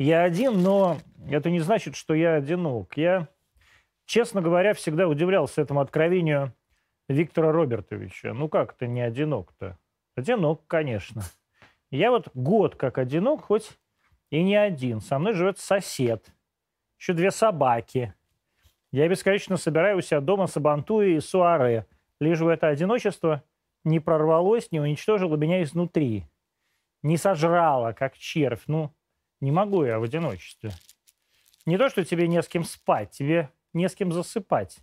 [0.00, 0.96] Я один, но
[1.28, 2.96] это не значит, что я одинок.
[2.96, 3.28] Я,
[4.06, 6.54] честно говоря, всегда удивлялся этому откровению
[7.06, 8.32] Виктора Робертовича.
[8.32, 9.78] Ну как ты не одинок-то?
[10.16, 11.20] Одинок, конечно.
[11.90, 13.78] Я вот год как одинок, хоть
[14.30, 15.02] и не один.
[15.02, 16.32] Со мной живет сосед.
[16.98, 18.14] Еще две собаки.
[18.92, 21.84] Я бесконечно собираю у себя дома сабантуи и суаре.
[22.20, 23.44] Лишь бы это одиночество
[23.84, 26.24] не прорвалось, не уничтожило меня изнутри.
[27.02, 28.62] Не сожрало, как червь.
[28.66, 28.94] Ну,
[29.40, 30.72] не могу я в одиночестве.
[31.66, 34.78] Не то, что тебе не с кем спать, тебе не с кем засыпать.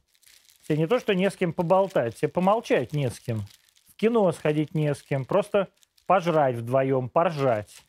[0.67, 3.41] Тебе не то, что не с кем поболтать, тебе помолчать не с кем.
[3.87, 5.69] В кино сходить не с кем, просто
[6.05, 7.83] пожрать вдвоем, поржать.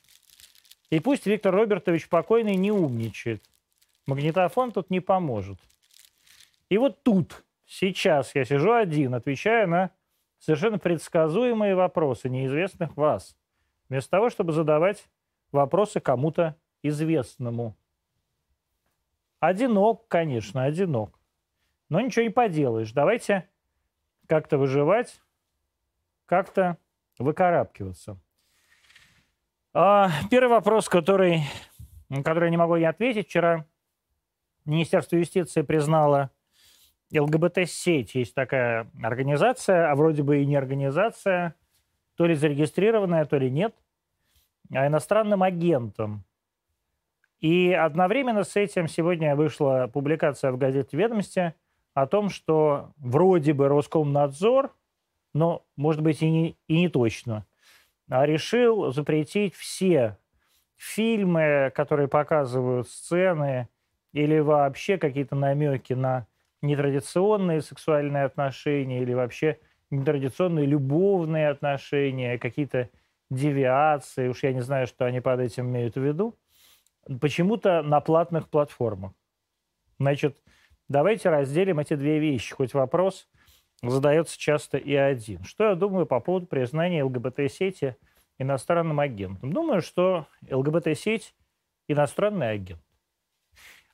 [0.90, 3.42] И пусть Виктор Робертович покойный не умничает.
[4.06, 5.58] Магнитофон тут не поможет.
[6.70, 9.90] И вот тут, сейчас я сижу один, отвечая на
[10.38, 13.36] совершенно предсказуемые вопросы неизвестных вас,
[13.88, 15.04] вместо того, чтобы задавать
[15.52, 17.76] вопросы кому-то известному.
[19.40, 21.18] Одинок, конечно, одинок.
[21.88, 22.92] Но ничего не поделаешь.
[22.92, 23.48] Давайте
[24.26, 25.20] как-то выживать,
[26.26, 26.76] как-то
[27.18, 28.18] выкарабкиваться.
[29.72, 31.42] А, первый вопрос, который,
[32.24, 33.28] который я не могу не ответить.
[33.28, 33.64] Вчера
[34.64, 36.30] Министерство юстиции признало
[37.12, 38.14] ЛГБТ-сеть.
[38.14, 41.54] Есть такая организация, а вроде бы и не организация,
[42.16, 43.74] то ли зарегистрированная, то ли нет,
[44.70, 46.24] иностранным агентом.
[47.40, 51.54] И одновременно с этим сегодня вышла публикация в газете «Ведомости»
[51.94, 54.74] о том, что вроде бы Роскомнадзор,
[55.34, 57.46] но, может быть, и не, и не точно,
[58.08, 60.16] а решил запретить все
[60.76, 63.68] фильмы, которые показывают сцены
[64.12, 66.26] или вообще какие-то намеки на
[66.62, 69.58] нетрадиционные сексуальные отношения или вообще
[69.90, 72.90] нетрадиционные любовные отношения, какие-то
[73.30, 76.38] девиации, уж я не знаю, что они под этим имеют в виду,
[77.20, 79.12] почему-то на платных платформах.
[79.98, 80.42] Значит,
[80.88, 82.54] давайте разделим эти две вещи.
[82.54, 83.28] Хоть вопрос
[83.82, 85.44] задается часто и один.
[85.44, 87.96] Что я думаю по поводу признания ЛГБТ-сети
[88.38, 89.52] иностранным агентом?
[89.52, 91.34] Думаю, что ЛГБТ-сеть–
[91.88, 92.82] иностранный агент.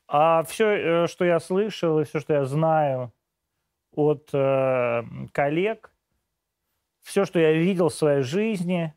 [0.06, 3.12] А все, э, что я слышал, и все, что я знаю
[3.92, 5.94] от э, коллег,
[7.02, 8.94] все, что я видел в своей жизни,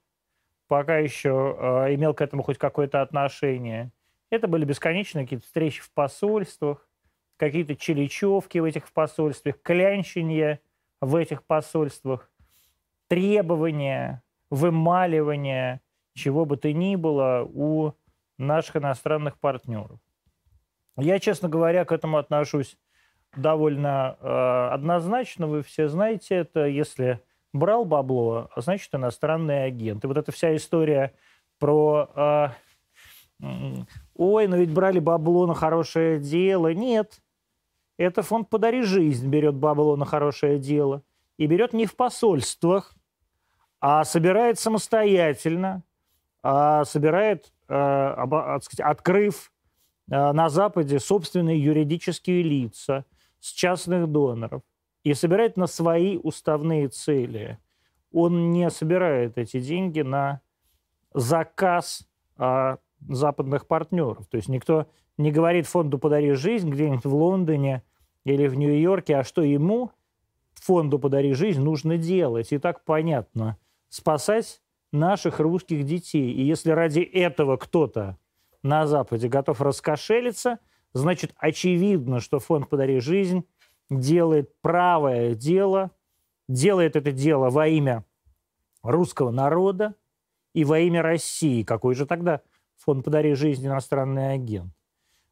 [0.68, 3.92] пока еще э, имел к этому хоть какое-то отношение,
[4.30, 6.88] это были бесконечные какие-то встречи в посольствах,
[7.38, 10.60] какие-то челичевки в этих посольствах, клянчения
[11.02, 12.30] в этих посольствах,
[13.08, 15.82] требования, вымаливания,
[16.14, 17.94] чего бы то ни было у
[18.38, 20.00] наших иностранных партнеров.
[20.98, 22.78] Я, честно говоря, к этому отношусь
[23.36, 25.48] довольно э, однозначно.
[25.48, 26.66] Вы все знаете это.
[26.66, 27.22] Если
[27.54, 30.04] брал бабло, значит, иностранный агент.
[30.04, 31.14] И вот эта вся история
[31.60, 32.10] про...
[32.16, 32.50] Э,
[34.16, 36.74] Ой, но ведь брали бабло на хорошее дело.
[36.74, 37.22] Нет.
[37.98, 41.04] Это фонд «Подари жизнь» берет бабло на хорошее дело.
[41.38, 42.96] И берет не в посольствах,
[43.80, 45.84] а собирает самостоятельно,
[46.42, 47.74] а собирает, э,
[48.80, 49.52] открыв
[50.10, 53.06] Э, на Западе собственные юридические лица
[53.40, 54.62] с частных доноров
[55.08, 57.60] и собирает на свои уставные цели.
[58.12, 60.42] Он не собирает эти деньги на
[61.14, 64.28] заказ а, западных партнеров.
[64.28, 67.84] То есть никто не говорит фонду «Подари жизнь» где-нибудь в Лондоне
[68.26, 69.92] или в Нью-Йорке, а что ему,
[70.56, 72.52] фонду «Подари жизнь», нужно делать.
[72.52, 73.58] И так понятно.
[73.88, 76.34] Спасать наших русских детей.
[76.34, 78.18] И если ради этого кто-то
[78.62, 80.60] на Западе готов раскошелиться,
[80.92, 83.46] значит, очевидно, что фонд «Подари жизнь»
[83.90, 85.92] делает правое дело,
[86.48, 88.04] делает это дело во имя
[88.84, 89.96] русского народа
[90.54, 91.64] и во имя России.
[91.64, 92.42] Какой же тогда
[92.78, 94.74] фонд «Подари жизнь» иностранный агент?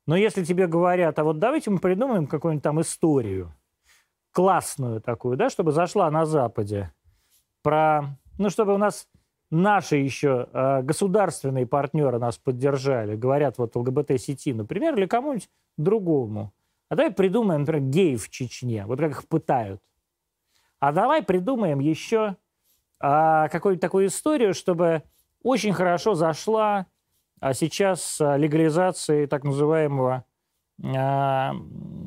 [0.08, 3.54] Но если тебе говорят, а вот давайте мы придумаем какую-нибудь там историю,
[4.32, 6.94] классную такую, да, чтобы зашла на Западе,
[7.64, 9.08] про, ну, чтобы у нас
[9.50, 16.54] наши еще э, государственные партнеры нас поддержали, говорят вот ЛГБТ-сети, например, или кому-нибудь другому.
[16.90, 19.82] А давай придумаем, например, геев в Чечне, вот как их пытают.
[20.80, 22.36] А давай придумаем еще
[23.02, 25.04] э, какую-то такую историю, чтобы
[25.42, 26.88] очень хорошо зашла
[27.40, 30.26] а сейчас с легализацией так называемого
[30.82, 31.52] э,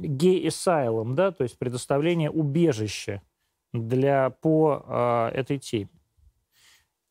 [0.02, 3.22] гей-эсайлом, да, то есть предоставление убежища
[3.72, 5.90] для, по э, этой теме.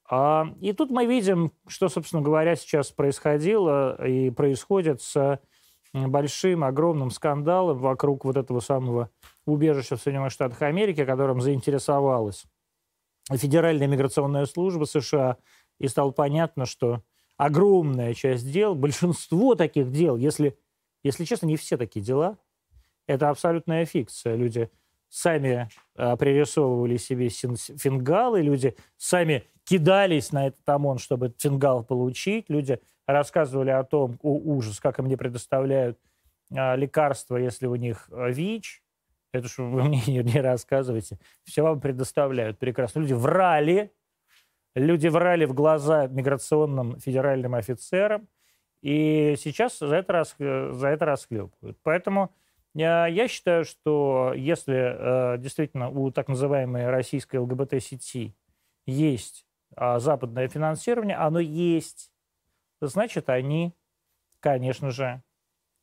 [0.09, 5.39] А, и тут мы видим, что, собственно говоря, сейчас происходило и происходит с
[5.93, 9.09] большим, огромным скандалом вокруг вот этого самого
[9.45, 12.45] убежища в Соединенных Штатах Америки, которым заинтересовалась
[13.31, 15.37] Федеральная миграционная служба США,
[15.79, 17.03] и стало понятно, что
[17.37, 20.57] огромная часть дел, большинство таких дел, если,
[21.03, 22.37] если честно, не все такие дела,
[23.05, 24.35] это абсолютная фикция.
[24.35, 24.69] Люди
[25.09, 32.79] сами а, пририсовывали себе фингалы, люди сами кидались на этот ОМОН, чтобы фингал получить, люди
[33.07, 35.97] рассказывали о том, о, ужас, как им не предоставляют
[36.55, 38.83] а, лекарства, если у них а, ВИЧ,
[39.31, 42.59] это что вы мне не, не рассказывайте, все вам предоставляют.
[42.59, 42.99] Прекрасно.
[42.99, 43.91] Люди врали,
[44.75, 48.27] люди врали в глаза миграционным федеральным офицерам,
[48.81, 51.77] и сейчас за это, рас, за это расхлебывают.
[51.81, 52.31] Поэтому
[52.73, 58.35] я, я считаю, что если э, действительно у так называемой российской ЛГБТ-сети
[58.85, 62.11] есть э, западное финансирование, оно есть,
[62.81, 63.73] значит, они,
[64.39, 65.21] конечно же,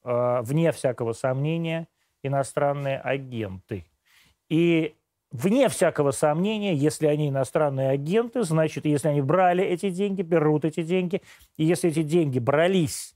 [0.05, 1.88] э, вне всякого сомнения,
[2.23, 3.87] иностранные агенты.
[4.49, 4.94] И
[5.31, 10.82] вне всякого сомнения, если они иностранные агенты, значит, если они брали эти деньги, берут эти
[10.82, 11.23] деньги,
[11.56, 13.14] и если эти деньги брались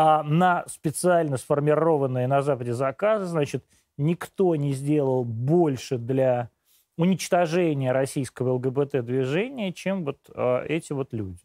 [0.00, 3.64] а на специально сформированные на Западе заказы, значит,
[3.96, 6.50] никто не сделал больше для
[6.96, 11.40] уничтожения российского ЛГБТ-движения, чем вот э, эти вот люди.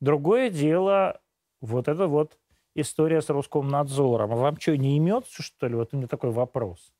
[0.00, 1.20] Другое дело,
[1.60, 2.38] вот это вот
[2.74, 4.32] история с Роскомнадзором.
[4.32, 5.74] А вам что, не имется, что ли?
[5.74, 6.92] Вот у меня такой вопрос.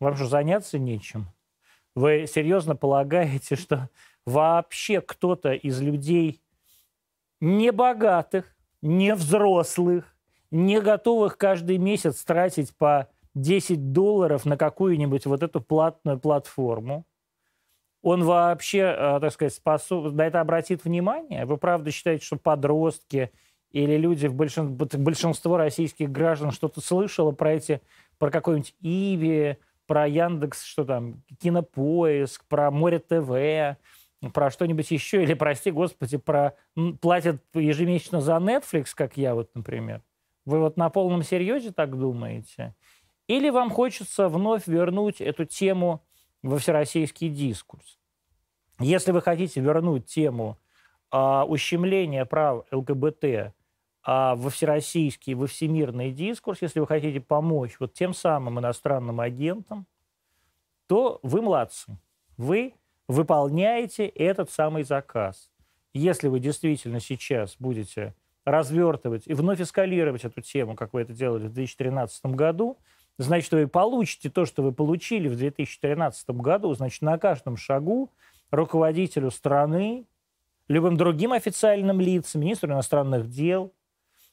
[0.00, 1.26] Вам что, заняться нечем?
[1.94, 3.88] Вы серьезно полагаете, что
[4.26, 6.42] вообще кто-то из людей
[7.40, 10.16] небогатых, не взрослых,
[10.50, 17.06] не готовых каждый месяц тратить по 10 долларов на какую-нибудь вот эту платную платформу,
[18.02, 20.12] он вообще, э, так сказать, способ...
[20.12, 21.44] на это обратит внимание?
[21.44, 23.30] Вы правда считаете, что подростки
[23.72, 24.74] или люди, в большин...
[24.74, 27.80] большинство российских граждан что-то слышало про эти,
[28.18, 33.76] про какой-нибудь Иви, про Яндекс, что там, Кинопоиск, про Море ТВ,
[34.32, 36.54] про что-нибудь еще, или, прости господи, про
[37.00, 40.02] платят ежемесячно за Netflix, как я вот, например.
[40.44, 42.74] Вы вот на полном серьезе так думаете?
[43.26, 46.02] Или вам хочется вновь вернуть эту тему
[46.42, 47.98] во всероссийский дискурс?
[48.78, 50.58] Если вы хотите вернуть тему
[51.10, 53.52] а, ущемления прав ЛГБТ
[54.02, 59.86] а, во всероссийский, во всемирный дискурс, если вы хотите помочь вот тем самым иностранным агентам,
[60.86, 61.98] то вы молодцы.
[62.36, 62.74] Вы
[63.06, 65.50] выполняете этот самый заказ.
[65.92, 68.14] Если вы действительно сейчас будете
[68.44, 72.78] развертывать и вновь эскалировать эту тему, как вы это делали в 2013 году,
[73.22, 78.10] значит, вы получите то, что вы получили в 2013 году, значит, на каждом шагу
[78.50, 80.06] руководителю страны,
[80.68, 83.72] любым другим официальным лицам, министру иностранных дел,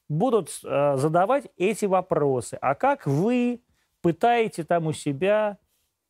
[0.09, 2.57] будут э, задавать эти вопросы.
[2.61, 3.61] А как вы
[4.01, 5.57] пытаете там у себя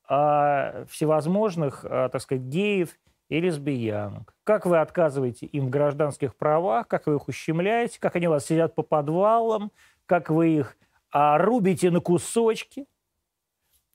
[0.10, 2.98] а, всевозможных, а, так сказать, геев
[3.28, 4.34] и лесбиянок.
[4.44, 8.46] Как вы отказываете им в гражданских правах, как вы их ущемляете, как они у вас
[8.46, 9.72] сидят по подвалам,
[10.06, 10.78] как вы их
[11.12, 12.86] а, рубите на кусочки.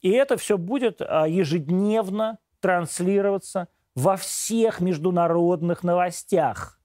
[0.00, 6.80] И это все будет а, ежедневно транслироваться во всех международных новостях.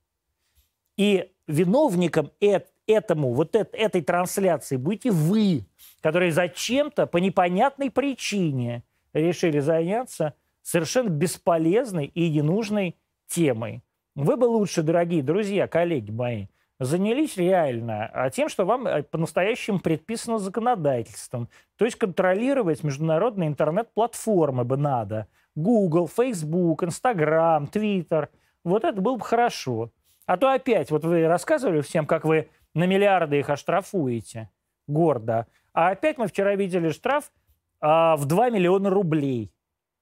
[0.98, 5.66] И виновником эт, этому, вот эт, этой трансляции будете вы,
[6.02, 8.84] которые зачем-то по непонятной причине–
[9.18, 12.96] решили заняться совершенно бесполезной и ненужной
[13.28, 13.84] темой.
[14.16, 16.48] Вы бы лучше, дорогие друзья, коллеги мои,
[16.80, 21.50] занялись реально а тем, что вам э, по-настоящему предписано законодательством.
[21.78, 25.28] То есть контролировать международные интернет-платформы бы надо.
[25.56, 28.30] Google, Facebook, Instagram, Twitter.
[28.64, 29.92] Вот это было бы хорошо.
[30.26, 34.50] А то опять, вот вы рассказывали всем, как вы на миллиарды их оштрафуете
[34.88, 35.48] гордо.
[35.74, 37.32] А опять мы вчера видели штраф
[37.80, 39.52] а, в 2 миллиона рублей.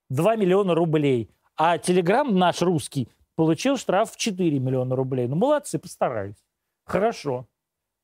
[0.09, 1.31] 2 миллиона рублей.
[1.55, 5.27] А Телеграм наш русский получил штраф в 4 миллиона рублей.
[5.27, 6.44] Ну, молодцы, постарались.
[6.85, 7.47] Хорошо.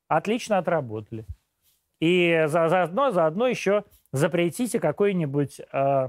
[0.08, 1.24] Отлично отработали.
[2.00, 6.08] И за, заодно, заодно еще запретите какой-нибудь э,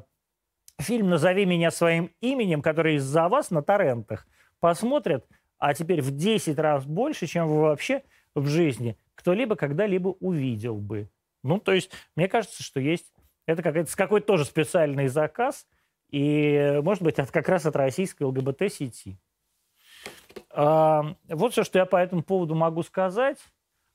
[0.79, 4.27] фильм «Назови меня своим именем», который из-за вас на торрентах
[4.59, 5.25] посмотрят,
[5.57, 8.03] а теперь в 10 раз больше, чем вы вообще
[8.35, 11.09] в жизни кто-либо когда-либо увидел бы.
[11.43, 13.13] Ну, то есть, мне кажется, что есть
[13.45, 15.67] это какой-то, какой-то тоже специальный заказ,
[16.09, 19.17] и, может быть, от, как раз от российской ЛГБТ-сети.
[20.53, 23.37] Вот все, что я по этому поводу могу сказать.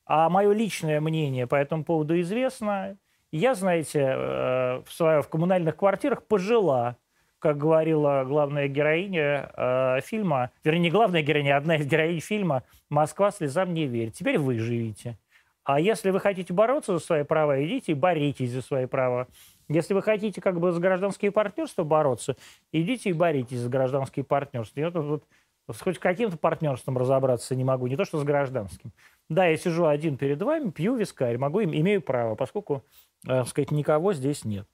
[0.09, 2.97] А мое личное мнение по этому поводу известно.
[3.31, 6.97] Я, знаете, э, в, своих, в коммунальных квартирах пожила,
[7.39, 12.63] как говорила главная героиня э, фильма, вернее, не главная героиня, а одна из героинь фильма
[12.89, 14.15] «Москва слезам не верит».
[14.15, 15.19] Теперь вы живите.
[15.63, 19.29] А если вы хотите бороться за свои права, идите и боритесь за свои права.
[19.69, 22.37] Если вы хотите как бы за гражданские партнерства бороться,
[22.73, 24.81] идите и боритесь за гражданские партнерства.
[24.81, 25.25] И это вот
[25.69, 28.93] хоть с каким-то партнерством разобраться не могу, не то что с гражданским.
[29.29, 32.85] Да, я сижу один перед вами, пью вискарь, могу, имею право, поскольку,
[33.25, 34.67] так сказать, никого здесь нет.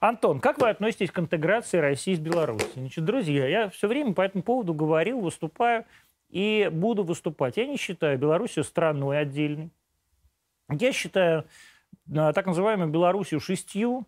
[0.00, 2.68] Антон, как вы относитесь к интеграции России с Беларусью?
[2.74, 5.84] Значит, друзья, я все время по этому поводу говорил, выступаю
[6.28, 7.56] и буду выступать.
[7.56, 9.70] Я не считаю Белоруссию страной отдельной.
[10.68, 11.46] Я считаю
[12.08, 14.06] э, так называемую Белоруссию шестью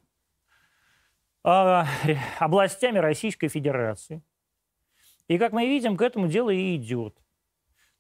[1.43, 1.87] а,
[2.39, 4.23] областями Российской Федерации.
[5.29, 7.17] И, как мы видим, к этому дело и идет.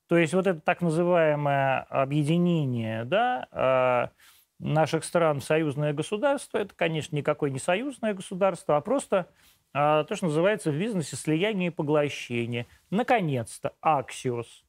[0.08, 4.10] То есть вот это так называемое объединение да, а,
[4.58, 9.28] наших стран в союзное государство, это, конечно, никакое не союзное государство, а просто
[9.72, 12.66] а, то, что называется в бизнесе слияние и поглощение.
[12.90, 14.64] Наконец-то, аксиос.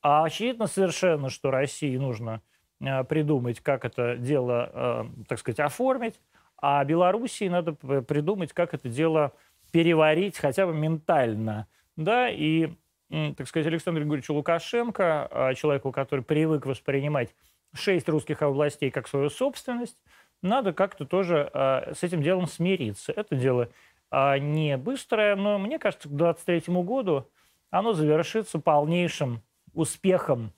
[0.00, 2.40] А очевидно совершенно, что России нужно
[2.80, 6.18] а, придумать, как это дело, так сказать, оформить,
[6.60, 9.32] а Белоруссии надо придумать, как это дело
[9.70, 11.68] переварить хотя бы ментально.
[11.98, 12.68] Да, и,
[13.10, 17.34] так сказать, Александру Григорьевичу Лукашенко, человеку, который привык воспринимать
[17.74, 19.98] шесть русских областей как свою собственность,
[20.40, 23.10] надо как-то тоже э, с этим делом смириться.
[23.10, 23.70] Это дело
[24.12, 27.28] э, не быстрое, но мне кажется, к 2023 году
[27.70, 29.42] оно завершится полнейшим
[29.74, 30.52] успехом.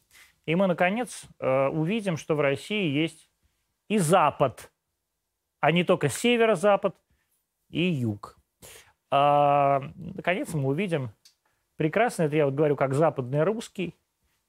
[0.44, 3.30] И мы, наконец, увидим, что в России есть
[3.88, 4.70] и Запад,
[5.60, 6.94] а не только северо-запад
[7.70, 8.36] и юг.
[9.10, 11.10] А, наконец, мы увидим
[11.80, 13.94] прекрасно, это я вот говорю как западный русский,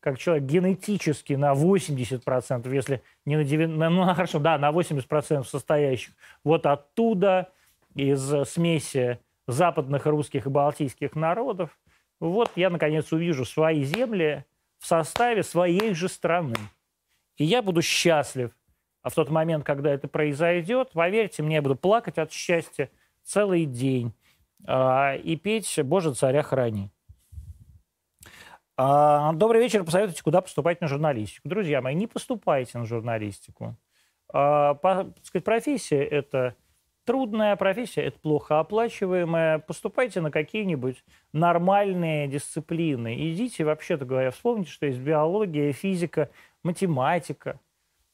[0.02, 6.12] как человек генетически на 80%, если не на 90%, ну хорошо, да, на 80% состоящих
[6.44, 7.48] вот оттуда,
[7.96, 8.20] из
[8.50, 11.70] смеси западных русских и балтийских народов,
[12.20, 14.44] вот я, наконец, увижу свои земли
[14.80, 16.56] в составе своей же страны.
[17.38, 18.52] И я буду счастлив.
[19.04, 22.90] А в тот момент, когда это произойдет, поверьте мне, я буду плакать от счастья
[23.24, 24.12] целый день
[24.68, 26.92] а, и петь «Боже, царя храни».
[28.78, 29.84] А, добрый вечер.
[29.84, 31.50] Посоветуйте, куда поступать на журналистику.
[31.50, 33.76] Друзья мои, не поступайте на журналистику.
[34.34, 34.76] А,
[35.24, 36.56] сказать, профессия– это
[37.04, 39.60] трудная профессия, это плохо оплачиваемая.
[39.60, 43.32] Поступайте на какие-нибудь нормальные дисциплины.
[43.32, 46.30] Идите, вообще-то говоря, вспомните, что есть биология, физика,
[46.64, 47.60] математика,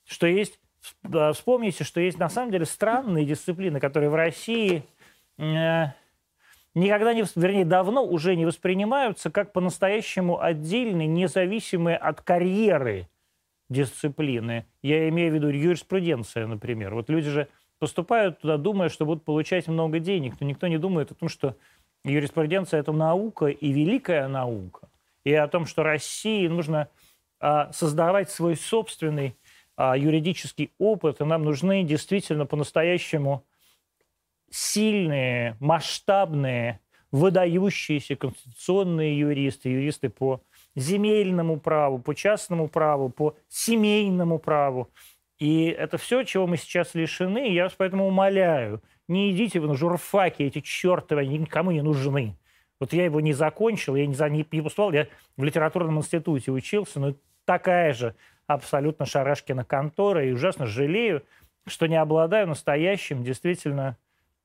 [0.06, 0.60] что есть
[1.34, 4.84] Вспомните, что есть на самом деле странные дисциплины, которые в России
[5.38, 5.86] э,
[6.78, 13.08] никогда не, вернее, давно уже не воспринимаются как по-настоящему отдельные, независимые от карьеры
[13.70, 14.66] дисциплины.
[14.82, 16.94] Я имею в виду юриспруденция, например.
[16.94, 17.48] Вот люди же
[17.80, 21.56] поступают туда, думая, что будут получать много денег, но никто не думает о том, что
[22.04, 24.90] юриспруденция– это наука и великая наука,
[25.24, 26.90] и о том, что России нужно
[27.40, 29.36] а, создавать свой собственный
[29.76, 33.44] а, юридический опыт, и нам нужны действительно по-настоящему
[34.50, 36.80] сильные, масштабные,
[37.12, 40.42] выдающиеся конституционные юристы, юристы по
[40.76, 44.90] земельному праву, по частному праву, по семейному праву.
[45.40, 47.52] И это все, чего мы сейчас лишены.
[47.54, 52.38] Я вас поэтому умоляю, не идите вы на журфаки, эти чертовы, они никому не нужны.
[52.80, 56.52] Вот я его не закончил, я не, за, не, не поступал, я в литературном институте
[56.52, 61.24] учился, но такая же абсолютно шарашкина контора, и ужасно жалею,
[61.66, 63.98] что не обладаю настоящим, действительно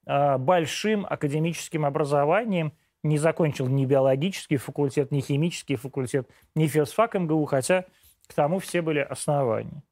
[0.06, 7.84] большим академическим образованием, не закончил ни биологический факультет, ни химический факультет, ни филосфак МГУ, хотя
[8.26, 9.82] к тому все были основания.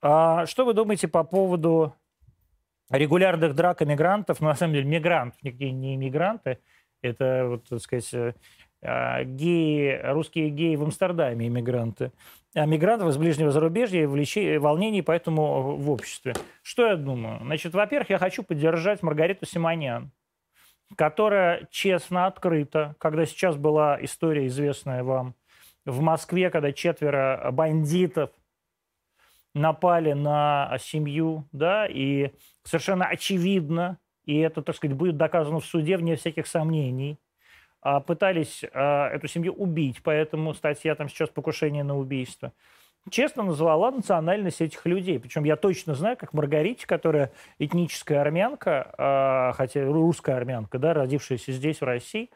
[0.00, 1.94] А что вы думаете по поводу
[2.90, 4.40] регулярных драк иммигрантов?
[4.40, 6.58] Ну, на самом деле, мигрантов, никакие не иммигранты.
[7.02, 8.32] Это, вот, так сказать, э,
[8.82, 12.12] а, геи, русские геи в Амстердаме, иммигранты.
[12.56, 16.32] А мигрантов из ближнего зарубежья и влечи, волнений поэтому в обществе.
[16.62, 17.38] Что я думаю?
[17.42, 20.10] Значит, во-первых, я хочу поддержать Маргариту Симонян,
[20.96, 25.34] которая честно, открыто, когда сейчас была история известная вам,
[25.84, 28.30] в Москве, когда четверо бандитов
[29.54, 32.30] напали на семью, да, и
[32.64, 37.18] совершенно очевидно, и это, так сказать, будет доказано в суде вне всяких сомнений,
[38.00, 42.52] пытались а, эту семью убить, поэтому статья там сейчас покушение на убийство.
[43.08, 45.20] Честно назвала национальность этих людей.
[45.20, 51.52] Причем я точно знаю, как Маргарите, которая этническая армянка, а, хотя русская армянка, да, родившаяся
[51.52, 52.30] здесь, в России,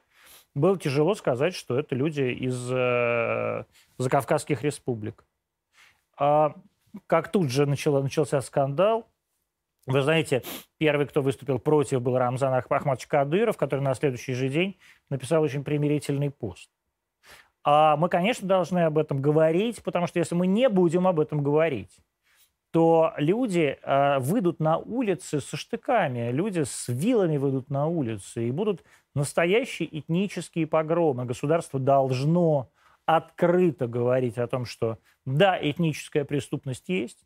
[0.55, 3.65] было тяжело сказать, что это люди из э,
[3.99, 5.25] закавказских республик.
[6.17, 6.55] А
[7.07, 9.07] как тут же начало, начался скандал,
[9.91, 10.43] вы знаете,
[10.79, 14.79] первый, кто выступил против, был Рамзан Ахмадович Кадыров, который на следующий же день
[15.09, 16.71] написал очень примирительный пост.
[17.63, 21.43] А мы, конечно, должны об этом говорить, потому что если мы не будем об этом
[21.43, 21.99] говорить,
[22.71, 28.51] то люди э, выйдут на улицы со штыками, люди с вилами выйдут на улицы, и
[28.53, 31.25] будут настоящие этнические погромы.
[31.25, 32.71] Государство должно
[33.07, 37.19] открыто говорить о том, что да, этническая преступность есть,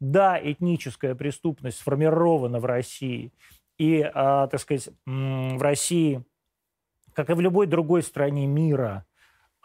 [0.00, 3.32] да, этническая преступность сформирована в России,
[3.78, 6.22] и, э, так сказать, в России,
[7.12, 9.04] как и в любой другой стране мира,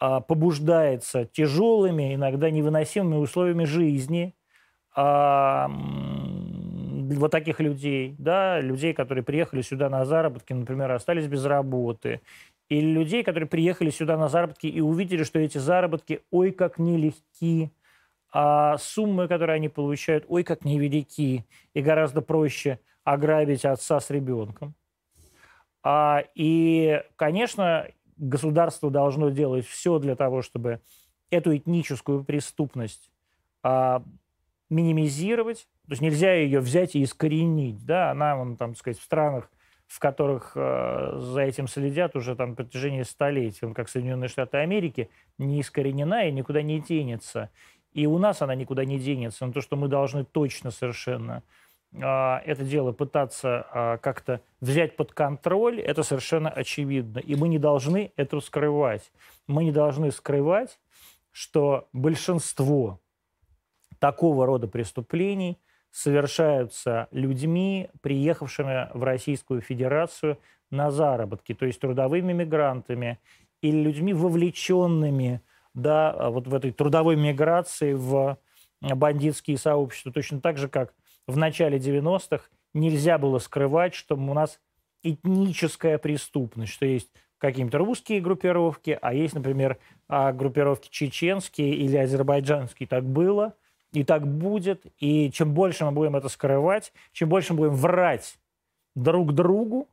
[0.02, 4.36] э, побуждается тяжелыми, иногда невыносимыми условиями жизни–
[4.94, 12.22] а, вот таких людей, да, людей, которые приехали сюда на заработки, например, остались без работы,
[12.70, 17.72] или людей, которые приехали сюда на заработки и увидели, что эти заработки, ой, как нелегки,
[18.32, 24.74] а суммы, которые они получают, ой, как невелики, и гораздо проще ограбить отца с ребенком.
[25.84, 30.80] А, и, конечно, государство должно делать все для того, чтобы
[31.30, 33.12] эту этническую преступность
[33.64, 34.04] а,
[34.70, 39.50] минимизировать, то есть нельзя ее взять и искоренить, да, она, вон, там, сказать, в странах,
[39.92, 45.10] в которых э, за этим следят уже там на протяжении столетий, как Соединенные Штаты Америки,
[45.38, 47.50] не искоренена и никуда не денется.
[47.94, 49.46] И у нас она никуда не денется.
[49.46, 51.44] Но то, что мы должны точно совершенно
[51.92, 57.20] э, это дело пытаться э, как-то взять под контроль, это совершенно очевидно.
[57.20, 59.12] И мы не должны это скрывать.
[59.48, 60.80] Мы не должны скрывать,
[61.32, 63.00] что большинство
[64.00, 65.58] такого рода преступлений
[65.92, 73.20] совершаются людьми, приехавшими в Российскую Федерацию на заработки, то есть трудовыми мигрантами
[73.62, 75.42] или людьми, вовлеченными
[75.74, 78.38] да, вот в этой трудовой миграции в
[78.82, 80.12] бандитские сообщества.
[80.12, 80.94] Точно так же, как
[81.28, 84.60] в начале 90-х нельзя было скрывать, что у нас
[85.04, 92.88] этническая преступность, что есть какие-то русские группировки, а есть, например, а, группировки чеченские или азербайджанские.
[92.88, 93.56] Так было–
[93.92, 94.86] и так будет.
[95.00, 98.38] И чем больше мы будем это скрывать, чем больше мы будем врать
[98.96, 99.88] друг другу,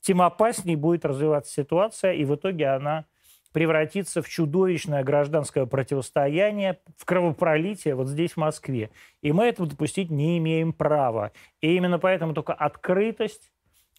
[0.00, 3.04] тем опаснее будет развиваться ситуация, и в итоге она
[3.52, 8.90] превратится в чудовищное гражданское противостояние, в кровопролитие вот здесь, в Москве.
[9.22, 11.32] И мы этого допустить не имеем права.
[11.60, 13.50] И именно поэтому только открытость,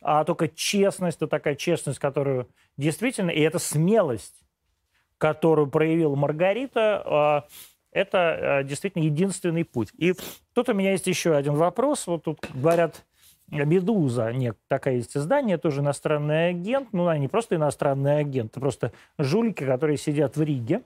[0.01, 4.43] а только честность, то такая честность, которую действительно, и это смелость,
[5.17, 7.47] которую проявила Маргарита, а,
[7.91, 9.89] это э, действительно единственный путь.
[9.97, 10.15] И
[10.53, 12.07] тут у меня есть еще один вопрос.
[12.07, 13.05] Вот тут говорят,
[13.51, 16.89] «Медуза», нет, такая есть издание, тоже иностранный агент.
[16.93, 20.81] Ну, не просто иностранный агент, это просто жулики, которые сидят в Риге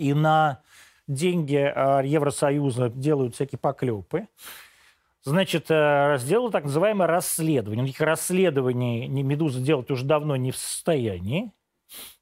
[0.00, 0.62] и на
[1.06, 4.28] деньги э, Евросоюза делают всякие поклепы.
[5.22, 7.84] Значит, э, сделала так называемое расследование.
[7.84, 11.52] Никаких расследований «Медуза» делать уже давно не в состоянии.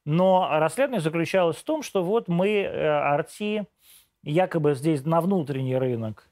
[0.05, 3.67] Но расследование заключалось в том, что вот мы, Арти,
[4.23, 6.29] якобы здесь на внутренний рынок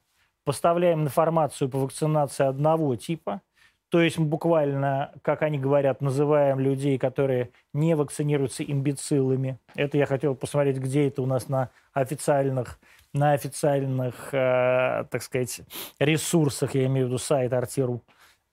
[0.47, 3.43] поставляем информацию по вакцинации одного типа,
[3.89, 9.59] то есть мы буквально, как они говорят, называем людей, которые не вакцинируются имбецилами.
[9.75, 12.79] Это я хотел посмотреть, где это у нас на официальных,
[13.13, 15.63] на официальных, э, так сказать,
[15.99, 18.03] ресурсах, я имею в виду сайт Арти.ру,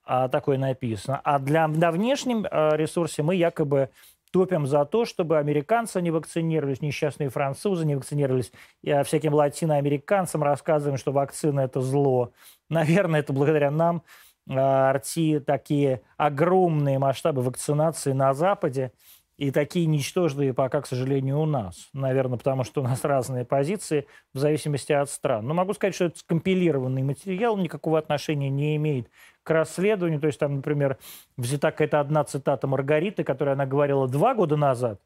[0.03, 1.21] а, такое написано.
[1.23, 3.89] А для, на внешнем э, ресурсе мы якобы
[4.33, 8.51] топим за то, чтобы американцы не вакцинировались, несчастные французы не вакцинировались.
[8.81, 12.31] Я всяким латиноамериканцам рассказываем, что вакцина– это зло.
[12.67, 14.01] Наверное, это благодаря нам
[14.49, 18.91] арти такие огромные масштабы вакцинации на Западе
[19.37, 21.89] и такие ничтожные пока, к сожалению, у нас.
[21.93, 25.45] Наверное, потому что у нас разные позиции в зависимости от стран.
[25.47, 29.09] Но могу сказать, что это скомпилированный материал, никакого отношения не имеет
[29.43, 30.19] к расследованию.
[30.19, 30.97] То есть там, например,
[31.37, 34.99] взята какая-то одна цитата Маргариты, которую она говорила два года назад,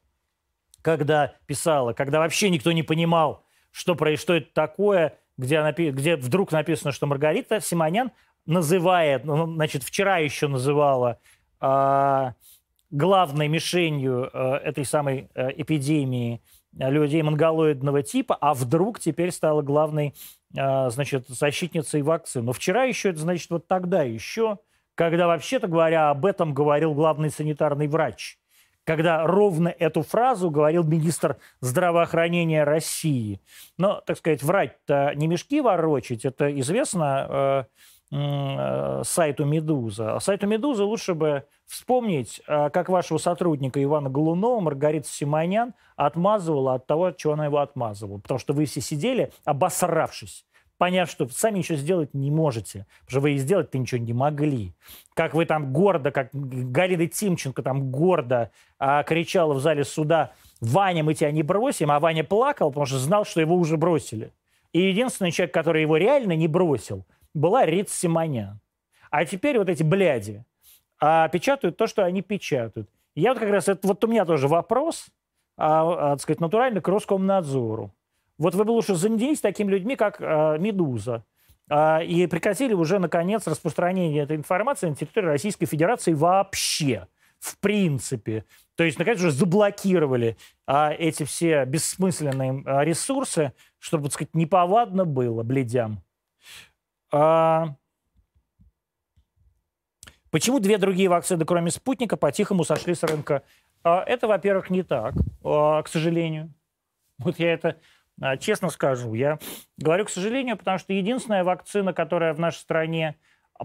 [0.82, 6.52] когда писала, когда вообще никто не понимал, что, что это такое, где, она, где вдруг
[6.52, 8.10] написано, что Маргарита Симонян
[8.46, 11.18] называет, ну, значит, вчера еще называла
[11.60, 12.32] э,
[12.90, 16.40] главной мишенью э, этой самой э, эпидемии
[16.72, 20.14] людей монголоидного типа, а вдруг теперь стала главной
[20.52, 22.44] значит, защитницей вакцин.
[22.44, 24.58] Но вчера еще, это значит, вот тогда еще,
[24.94, 28.38] когда, вообще-то говоря, об этом говорил главный санитарный врач,
[28.84, 33.40] когда ровно эту фразу говорил министр здравоохранения России.
[33.76, 37.64] Но, так сказать, врать-то не мешки ворочить, это известно э,
[38.10, 40.18] сайту «Медуза».
[40.20, 46.86] Сайту «Медуза» лучше бы вспомнить, э, как вашего сотрудника Ивана Голунова Маргарита Симонян отмазывала от
[46.86, 48.18] того, от чего она его отмазывала.
[48.18, 50.46] Потому что вы все сидели, обосравшись,
[50.78, 54.72] поняв, что сами ничего сделать не можете, потому что вы и сделать-то ничего не могли.
[55.12, 61.04] Как вы там гордо, как Галина Тимченко там гордо а, кричала в зале суда «Ваня,
[61.04, 64.32] мы тебя не бросим», а Ваня плакал, потому что знал, что его уже бросили.
[64.72, 67.06] И единственный человек, который его реально не бросил,
[67.38, 68.60] была Риц Симонян.
[69.10, 70.44] А теперь вот эти бляди
[71.00, 72.90] а, печатают то, что они печатают.
[73.14, 75.06] Я вот как раз, это, вот у меня тоже вопрос,
[75.56, 77.94] а, а, так сказать, натурально к Роскомнадзору.
[78.36, 81.24] Вот вы бы лучше занялись такими людьми, как а, «Медуза»,
[81.70, 88.44] а, и прекратили уже, наконец, распространение этой информации на территории Российской Федерации вообще, в принципе.
[88.76, 95.04] То есть, наконец, уже заблокировали а, эти все бессмысленные а, ресурсы, чтобы, так сказать, неповадно
[95.04, 96.02] было бледям.
[97.10, 97.74] А,
[100.30, 103.42] почему две другие вакцины, кроме спутника, по-тихому сошли с рынка?
[103.82, 106.52] А, это, во-первых, не так, а, к сожалению.
[107.18, 107.76] Вот я это
[108.20, 109.14] а, честно скажу.
[109.14, 109.38] Я
[109.76, 113.16] говорю, к сожалению, потому что единственная вакцина, которая в нашей стране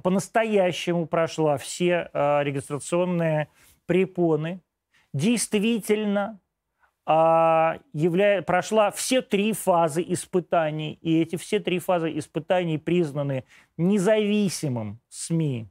[0.02, 3.50] по-настоящему прошла все э, регистрационные
[3.86, 4.62] препоны,
[5.14, 6.40] действительно
[7.06, 8.42] э, явля...
[8.42, 10.98] прошла все три фазы испытаний.
[11.02, 13.46] И эти все три фазы испытаний признаны
[13.78, 15.68] независимым СМИ.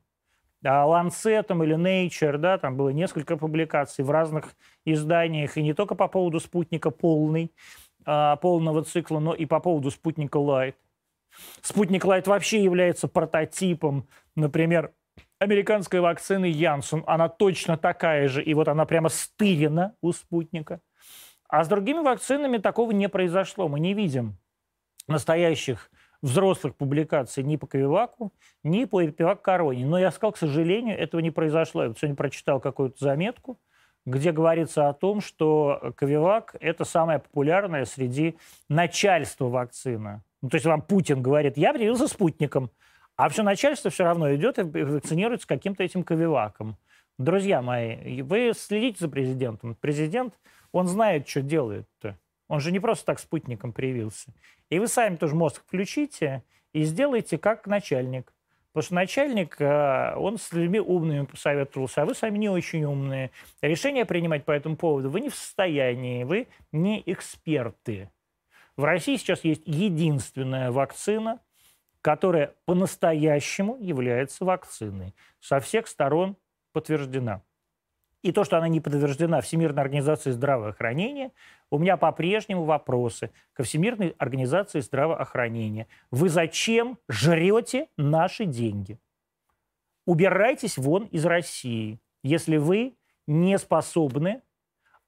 [0.64, 6.06] Ланцетом или Nature, да, там было несколько публикаций в разных изданиях, и не только по
[6.06, 7.52] поводу спутника полный,
[8.04, 10.74] а, полного цикла, но и по поводу спутника Light.
[11.60, 14.92] Спутник Light вообще является прототипом, например,
[15.38, 17.02] американской вакцины Янсен.
[17.06, 20.80] Она точно такая же, и вот она прямо стырена у спутника.
[21.52, 23.68] А с другими вакцинами такого не произошло.
[23.68, 24.38] Мы не видим
[25.06, 25.90] настоящих
[26.22, 28.32] взрослых публикаций ни по Ковиваку,
[28.64, 29.84] ни по Эпивак Короне.
[29.84, 31.82] Но я сказал, к сожалению, этого не произошло.
[31.82, 33.60] Я вот сегодня прочитал какую-то заметку–
[34.04, 38.36] где говорится о том, что Ковивак– это самая популярная среди
[38.68, 40.24] начальства вакцина.
[40.40, 42.70] Ну, то есть вам Путин говорит, я привился спутником,
[43.16, 46.76] а все начальство все равно идет и вакцинируется каким-то этим Ковиваком.
[47.18, 49.76] Друзья мои, вы следите за президентом.
[49.80, 50.34] Президент,
[50.72, 52.18] он знает, что делает-то.
[52.48, 54.32] Он же не просто так спутником привился.
[54.68, 58.32] И вы сами тоже мозг включите и сделайте как начальник.
[58.72, 63.30] Потому что начальник, э, он с людьми умными посоветовался, а вы сами не очень умные.
[63.60, 68.10] Решения принимать по этому поводу вы не в состоянии, вы не эксперты.
[68.76, 71.40] В России сейчас есть единственная вакцина,
[72.00, 75.14] которая по-настоящему является вакциной.
[75.38, 76.36] Со всех сторон
[76.72, 77.42] подтверждена.
[78.22, 81.32] И то, что она не подтверждена Всемирной организацией здравоохранения,
[81.70, 85.88] у меня по-прежнему вопросы ко Всемирной организации здравоохранения.
[86.12, 88.98] Вы зачем жрете наши деньги?
[90.06, 92.94] Убирайтесь вон из России, если вы
[93.26, 94.42] не способны,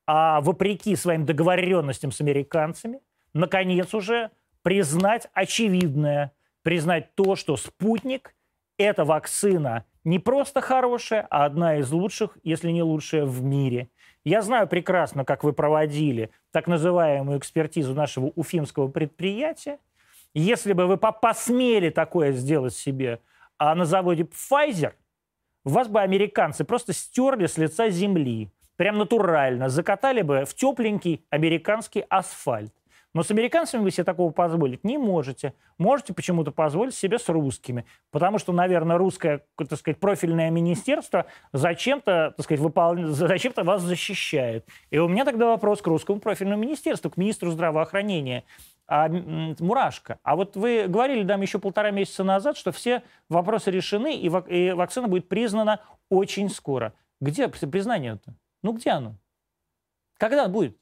[0.07, 3.00] а вопреки своим договоренностям с американцами,
[3.33, 4.31] наконец уже
[4.62, 8.35] признать очевидное, признать то, что спутник–
[8.77, 13.88] это вакцина не просто хорошая, а одна из лучших, если не лучшая в мире.
[14.25, 19.79] Я знаю прекрасно, как вы проводили так называемую экспертизу нашего уфимского предприятия.
[20.35, 23.21] Если бы вы посмели такое сделать себе
[23.59, 24.93] а на заводе Pfizer,
[25.64, 28.51] вас бы американцы просто стерли с лица земли.
[28.77, 29.69] Прям натурально.
[29.69, 32.75] Закатали бы в тепленький американский асфальт.
[33.14, 35.55] Но с американцами вы себе такого позволить не можете.
[35.79, 37.87] Можете почему-то позволить себе с русскими.
[38.11, 42.96] Потому что, наверное, русское, так сказать, профильное министерство зачем-то, так сказать, выпол...
[43.07, 44.66] зачем-то вас защищает.
[44.90, 48.42] И у меня тогда вопрос к русскому профильному министерству, к министру здравоохранения.
[48.87, 50.18] А, мурашка.
[50.24, 54.50] А вот вы говорили нам еще полтора месяца назад, что все вопросы решены, и, вак...
[54.50, 56.92] и вакцина будет признана очень скоро.
[57.20, 58.35] Где признание-то?
[58.62, 59.14] Ну где оно?
[60.18, 60.77] Когда будет?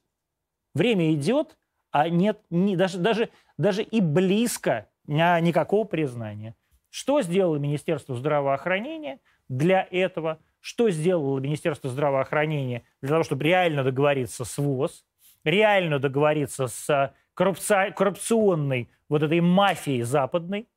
[0.74, 1.58] Время идет,
[1.92, 3.28] а нет ни, даже, даже,
[3.58, 6.56] даже и близко никакого признания.
[6.90, 10.38] Что сделало Министерство здравоохранения для этого?
[10.60, 15.04] Что сделало Министерство здравоохранения для того, чтобы реально договориться с ВОЗ,
[15.44, 20.68] реально договориться с коррупционной вот этой мафией западной,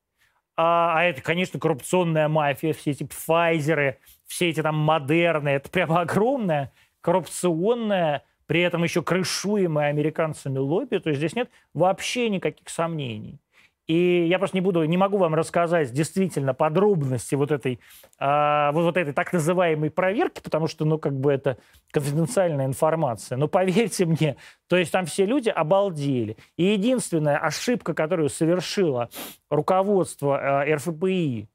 [0.58, 6.01] а, а это, конечно, коррупционная мафия, все эти Пфайзеры, все эти там модерны, это прямо
[6.01, 13.39] огромная коррупционная при этом еще крышуемое американцами лобби, то есть здесь нет вообще никаких сомнений.
[13.88, 17.79] И я просто не буду, не могу вам рассказать действительно подробности вот этой,
[18.19, 21.58] э, вот этой так называемой проверки, потому что, ну, как бы это
[21.91, 23.38] конфиденциальная информация.
[23.38, 26.36] Но поверьте мне, то есть там все люди обалдели.
[26.58, 29.10] И единственная ошибка, которую совершило
[29.51, 31.47] руководство э, РФПИ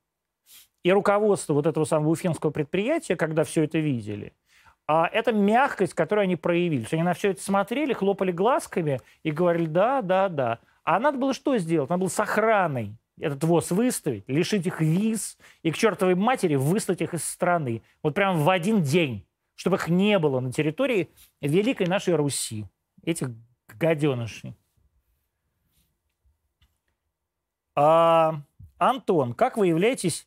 [0.85, 4.35] и руководство вот этого самого уфимского предприятия, когда все это видели,
[4.93, 6.85] а это мягкость, которую они проявили.
[6.91, 10.59] Они на все это смотрели, хлопали глазками и говорили «да, да, да».
[10.83, 11.91] А надо было что сделать?
[11.91, 17.03] Надо было с охраной этот ВОЗ выставить, лишить их виз и к чертовой матери выслать
[17.03, 17.85] их из страны.
[18.03, 19.25] Вот прямо в один день,
[19.55, 21.09] чтобы их не было на территории
[21.41, 22.67] великой нашей Руси,
[23.05, 23.29] этих
[23.69, 24.57] гаденышей.
[27.77, 28.41] А,
[28.79, 30.27] Антон, как вы являетесь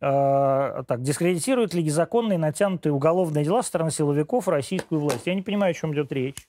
[0.00, 5.26] э, так, дискредитируют ли незаконные натянутые уголовные дела со стороны силовиков российскую власть?
[5.26, 6.48] Я не понимаю, о чем идет речь.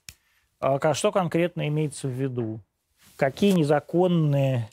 [0.60, 2.60] А, что конкретно имеется в виду?
[3.16, 4.68] Какие незаконные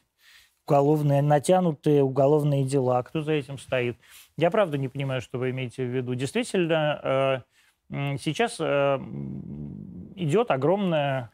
[0.65, 3.01] уголовные, натянутые уголовные дела?
[3.03, 3.97] Кто за этим стоит?
[4.37, 6.15] Я правда не понимаю, что вы имеете в виду.
[6.15, 7.43] Действительно,
[7.91, 8.59] э, сейчас
[10.15, 11.31] идет огромная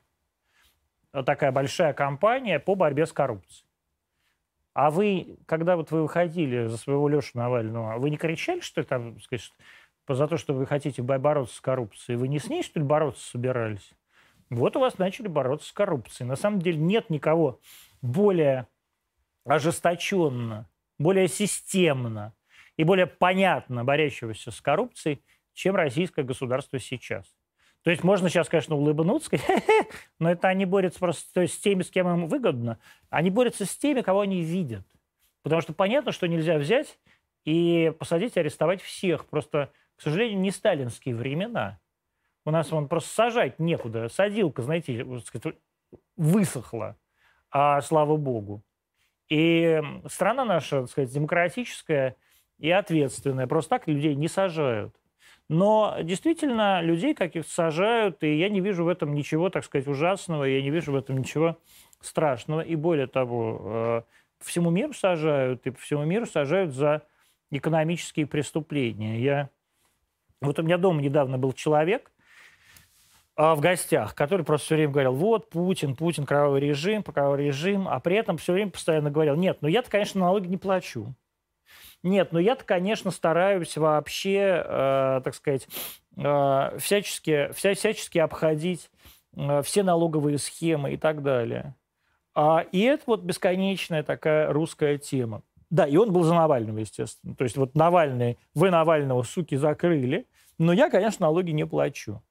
[1.26, 3.66] такая большая кампания по борьбе с коррупцией.
[4.74, 9.20] А вы, когда вот вы выходили за своего Лешу Навального, вы не кричали, что там,
[9.22, 9.52] сказать,
[10.08, 12.18] за то, что вы хотите бороться с коррупцией?
[12.18, 13.92] Вы не с ней, что ли, бороться собирались?
[14.50, 16.28] Вот у вас начали бороться с коррупцией.
[16.28, 17.60] На самом деле нет никого
[18.02, 18.68] более
[19.46, 22.34] ожесточенно, более системно
[22.78, 27.26] и более понятно борящегося с коррупцией, чем российское государство сейчас.
[27.84, 29.30] То есть можно сейчас, конечно, улыбнуться,
[30.20, 32.80] но это они борются просто с теми, с кем им выгодно.
[33.10, 34.86] Они борются с теми, кого они видят.
[35.42, 36.98] Потому что понятно, что нельзя взять
[37.44, 39.26] и посадить, арестовать всех.
[39.26, 41.80] Просто, к сожалению, не сталинские времена.
[42.46, 44.08] У нас вон просто сажать некуда.
[44.08, 45.06] Садилка, знаете,
[46.16, 46.98] высохла,
[47.52, 48.64] а слава богу.
[49.28, 52.16] И страна наша, так сказать, демократическая
[52.60, 53.48] и ответственная.
[53.48, 54.96] Просто так людей не сажают.
[55.54, 60.46] Но действительно людей каких-то сажают, и я не вижу в этом ничего, так сказать, ужасного,
[60.46, 61.60] я не вижу в этом ничего
[62.02, 62.62] страшного.
[62.62, 64.02] И более того, э,
[64.40, 67.04] всему миру сажают, и по всему миру сажают за
[67.52, 69.20] экономические преступления.
[69.20, 69.50] Я...
[70.42, 72.12] Вот у меня дома недавно был человек,
[73.36, 77.88] а, в гостях, который просто все время говорил, вот, Путин, Путин, кровавый режим, кровавый режим,
[77.88, 81.14] а при этом все время постоянно говорил, нет, ну я-то, конечно, налоги не плачу.
[82.04, 85.68] Нет, но я-то, конечно, стараюсь вообще, э, так сказать,
[86.18, 88.92] э, всячески, вся, всячески обходить
[89.38, 91.76] э, все налоговые схемы и так далее.
[92.36, 95.44] А, и это вот бесконечная такая русская тема.
[95.70, 97.36] Да, и он был за Навального, естественно.
[97.36, 102.22] То есть вот Навальный, вы Навального, суки, закрыли, но я, конечно, налоги не плачу.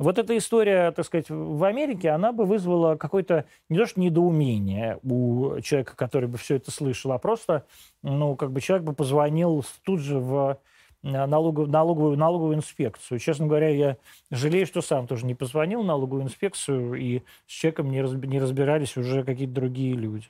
[0.00, 4.98] Вот эта история, так сказать, в Америке, она бы вызвала какое-то не то что недоумение
[5.02, 7.66] у человека, который бы все это слышал, а просто,
[8.02, 10.58] ну, как бы человек бы позвонил тут же в
[11.02, 13.18] налоговую, налоговую, налоговую инспекцию.
[13.18, 13.98] Честно говоря, я
[14.30, 18.40] жалею, что сам тоже не позвонил в налоговую инспекцию, и с человеком не, разби, не
[18.40, 20.28] разбирались уже какие-то другие люди.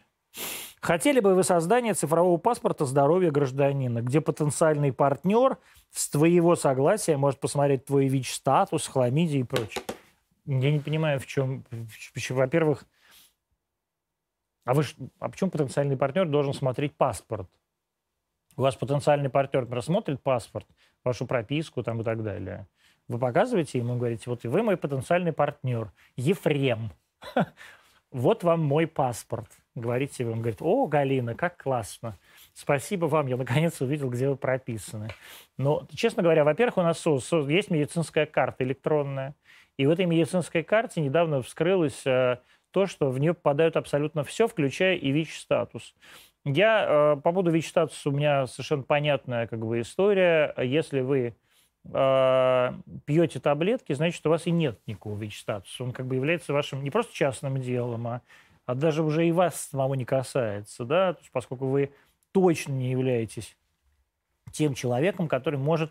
[0.81, 5.59] Хотели бы вы создание цифрового паспорта здоровья гражданина, где потенциальный партнер
[5.91, 9.85] с твоего согласия может посмотреть твой ВИЧ-статус, хламидия и прочее?
[10.47, 11.65] Я не понимаю, в чем...
[12.31, 12.87] Во-первых,
[14.65, 14.85] а, вы,
[15.19, 17.49] а почему потенциальный партнер должен смотреть паспорт?
[18.57, 20.67] У вас потенциальный партнер просмотрит паспорт,
[21.05, 22.67] вашу прописку там, и так далее.
[23.07, 26.91] Вы показываете ему, говорите, вот вы мой потенциальный партнер, Ефрем.
[28.13, 32.19] Вот вам мой паспорт говорите вы, он говорит, о, Галина, как классно,
[32.55, 35.09] спасибо вам, я наконец увидел, где вы прописаны.
[35.59, 39.35] Но, честно говоря, во-первых, у нас есть медицинская карта электронная,
[39.77, 42.39] и в этой медицинской карте недавно вскрылось э,
[42.71, 45.95] то, что в нее попадают абсолютно все, включая и ВИЧ-статус.
[46.45, 50.55] Я э, по поводу ВИЧ-статуса у меня совершенно понятная как бы история.
[50.59, 51.35] Если вы
[51.93, 52.73] э,
[53.05, 55.85] пьете таблетки, значит, у вас и нет никакого ВИЧ-статуса.
[55.85, 58.21] Он как бы является вашим не просто частным делом, а
[58.71, 61.91] а даже уже и вас самого не касается, да, то есть, поскольку вы
[62.31, 63.57] точно не являетесь
[64.53, 65.91] тем человеком, который может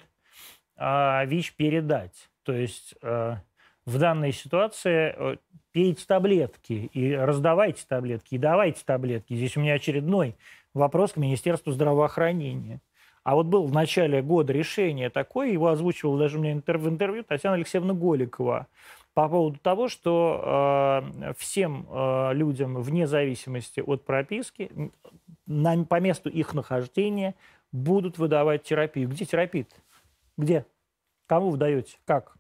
[0.78, 2.30] а, ВИЧ передать.
[2.44, 3.40] То есть а,
[3.86, 5.38] в данной ситуации а,
[5.74, 9.34] пейте таблетки и раздавайте таблетки, и давайте таблетки.
[9.34, 10.38] Здесь у меня очередной
[10.74, 12.80] вопрос к Министерству здравоохранения.
[13.24, 17.26] А вот был в начале года решение такое, его озвучивал даже у меня в интервью
[17.26, 18.68] Татьяна Алексеевна Голикова
[19.20, 24.72] по поводу того, что э, всем э, людям, вне зависимости от прописки,
[25.46, 27.36] на, по месту их нахождения
[27.74, 29.10] будут выдавать терапию.
[29.10, 29.64] Где терапия?
[29.64, 29.76] -то?
[30.38, 30.66] Где?
[31.28, 31.98] Кому вы даете?
[32.06, 32.38] Как?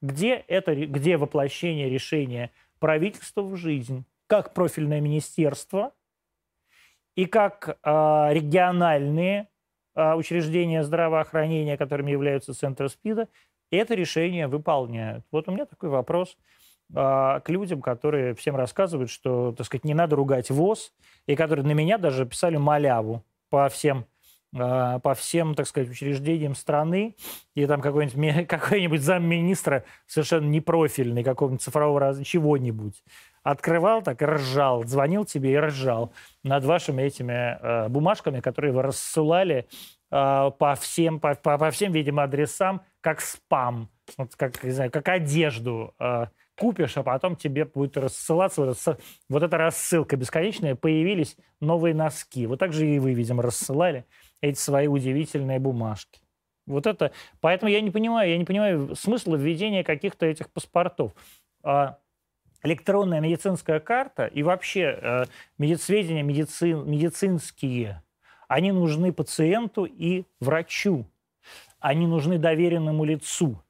[0.00, 4.04] Где, это, где воплощение решения правительства в жизнь?
[4.28, 5.92] Как профильное министерство
[7.16, 7.74] и как э,
[8.30, 9.48] региональные
[9.96, 13.26] э, учреждения здравоохранения, которыми являются центры СПИДа,
[13.70, 15.24] это решение выполняют.
[15.30, 16.36] Вот у меня такой вопрос
[16.94, 20.92] а, к людям, которые всем рассказывают, что, так сказать, не надо ругать ВОЗ,
[21.26, 24.06] и которые на меня даже писали маляву по всем
[24.56, 27.16] а, по всем, так сказать, учреждениям страны,
[27.54, 32.20] и там какой-нибудь, какой-нибудь замминистра совершенно непрофильный, какого-нибудь цифрового раз...
[32.20, 33.02] чего-нибудь,
[33.42, 36.12] открывал так и ржал, звонил тебе и ржал
[36.44, 39.66] над вашими этими э, бумажками, которые вы рассылали
[40.10, 44.90] э, по всем, по, по, по всем, видимо, адресам, как спам, вот как, не знаю,
[44.90, 50.74] как одежду, э, купишь, а потом тебе будет рассылаться вот, эта, вот эта рассылка бесконечная,
[50.74, 52.46] появились новые носки.
[52.46, 54.06] Вот так же и вы, видимо, рассылали
[54.40, 56.22] эти свои удивительные бумажки.
[56.66, 57.12] Вот это,
[57.42, 61.12] поэтому я не понимаю, я не понимаю смысла введения каких-то этих паспортов.
[61.62, 61.98] А,
[62.62, 65.24] электронная медицинская карта и вообще э,
[65.58, 68.02] медицведения медицин, медицинские,
[68.48, 71.04] они нужны пациенту и врачу.
[71.84, 73.62] Они нужны доверенному лицу.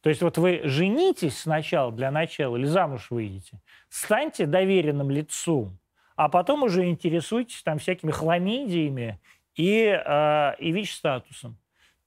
[0.00, 5.78] То есть вот вы женитесь сначала для начала или замуж выйдете, станьте доверенным лицом,
[6.16, 9.20] а потом уже интересуйтесь там всякими хламидиями
[9.54, 11.58] и, э, и ВИЧ-статусом.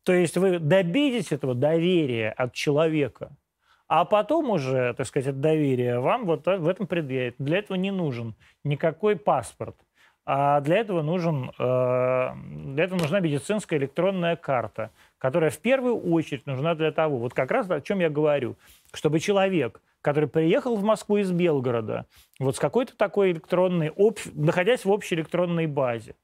[0.02, 3.30] То есть вы добитесь этого доверия от человека,
[3.88, 7.36] а потом уже, так сказать, это доверие вам вот в этом предъявит.
[7.38, 9.76] Для этого не нужен никакой паспорт.
[10.26, 12.30] А для этого, нужен, э,
[12.74, 17.51] для этого нужна медицинская электронная карта, которая в первую очередь нужна для того, вот как
[17.51, 18.55] раз о чем я говорю,
[18.91, 22.07] чтобы человек, который приехал в Москву из Белгорода,
[22.39, 26.15] вот с какой-то такой электронной, об, находясь в общей электронной базе,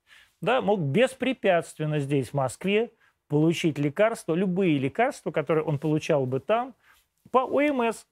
[0.41, 2.89] да, мог беспрепятственно здесь, в Москве,
[3.27, 6.73] получить лекарства, любые лекарства, которые он получал бы там,
[7.29, 8.05] по ОМС,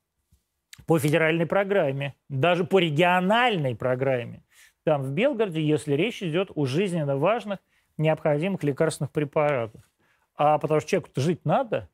[0.86, 4.44] по федеральной программе, даже по региональной программе.
[4.84, 7.58] Там в Белгороде, если речь идет о жизненно важных,
[7.98, 9.82] необходимых лекарственных препаратах.
[10.36, 11.90] А потому что человеку жить надо,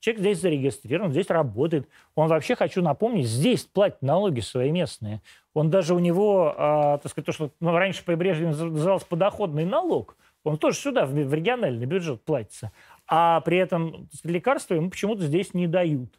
[0.00, 1.88] человек здесь зарегистрирован, здесь работает.
[2.14, 5.22] Он вообще, хочу напомнить, здесь платит налоги свои местные.
[5.54, 10.16] Он даже у него, а, так сказать, то, что ну, раньше по назывался подоходный налог,
[10.44, 12.72] он тоже сюда, в, в региональный бюджет платится.
[13.06, 16.18] А при этом сказать, лекарства ему почему-то здесь не дают.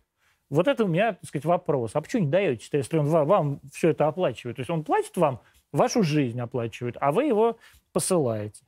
[0.49, 1.91] Вот это у меня, так сказать, вопрос.
[1.93, 4.57] А почему не даете, если он вам, вам все это оплачивает?
[4.57, 7.57] То есть он платит вам, вашу жизнь оплачивает, а вы его
[7.91, 8.63] посылаете.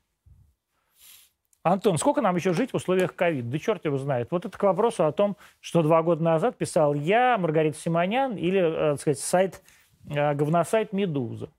[1.66, 3.50] Антон, сколько нам еще жить в условиях ковида?
[3.50, 4.28] Да черт его знает.
[4.30, 8.60] Вот это к вопросу о том, что два года назад писал я, Маргарита Симонян, или,
[8.60, 9.64] э, так сказать, сайт,
[10.08, 11.50] э, говносайт «Медуза».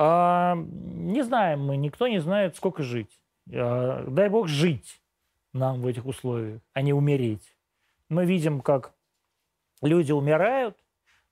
[0.00, 3.20] А, не знаем мы, никто не знает, сколько жить.
[3.54, 5.00] А, дай бог жить
[5.52, 7.56] нам в этих условиях, а не умереть.
[8.08, 8.94] Мы видим, как
[9.80, 10.76] люди умирают,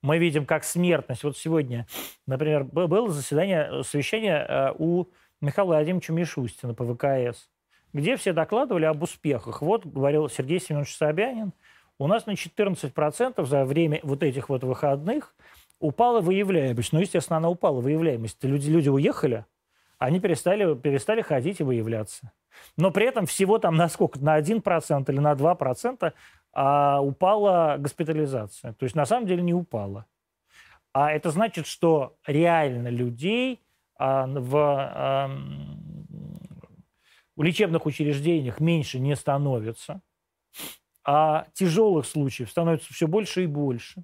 [0.01, 1.25] мы видим, как смертность.
[1.25, 1.85] Вот сегодня,
[2.27, 5.07] например, было заседание, совещание э, у
[5.45, 7.47] Михаила Владимировича Мишустина по ВКС,
[7.93, 9.61] где все докладывали об успехах.
[9.61, 11.53] Вот, говорил Сергей Семенович Собянин,
[11.97, 15.33] у нас на 14% за время вот этих вот выходных
[15.79, 16.91] упала выявляемость.
[16.91, 18.43] Ну, естественно, она упала, выявляемость.
[18.43, 19.45] Люди, люди уехали,
[19.97, 22.31] они перестали, перестали ходить и выявляться.
[22.75, 24.19] Но при этом всего там на сколько?
[24.19, 26.13] На 1% или на 2%
[26.53, 28.73] а, упала госпитализация.
[28.73, 30.05] То есть на самом деле не упала.
[30.93, 33.61] А это значит, что реально людей
[33.97, 35.29] в, а,
[37.35, 40.01] в лечебных учреждениях меньше не становится,
[41.03, 44.03] а тяжелых случаев становится все больше и больше.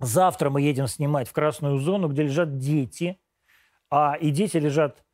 [0.00, 3.18] Завтра мы едем снимать в красную зону, где лежат дети,
[3.90, 5.04] а и дети лежат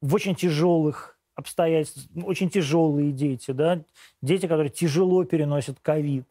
[0.00, 3.84] в очень тяжелых обстоятельств, очень тяжелые дети, да,
[4.22, 6.26] дети, которые тяжело переносят ковид.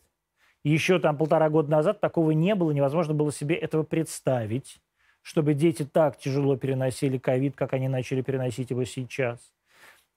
[0.63, 4.81] Еще там полтора года назад такого не было, невозможно было себе этого представить,
[5.25, 9.39] чтобы дети так тяжело переносили ковид, как они начали переносить его сейчас.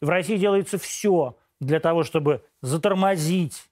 [0.03, 3.64] В России делается все для того, чтобы затормозить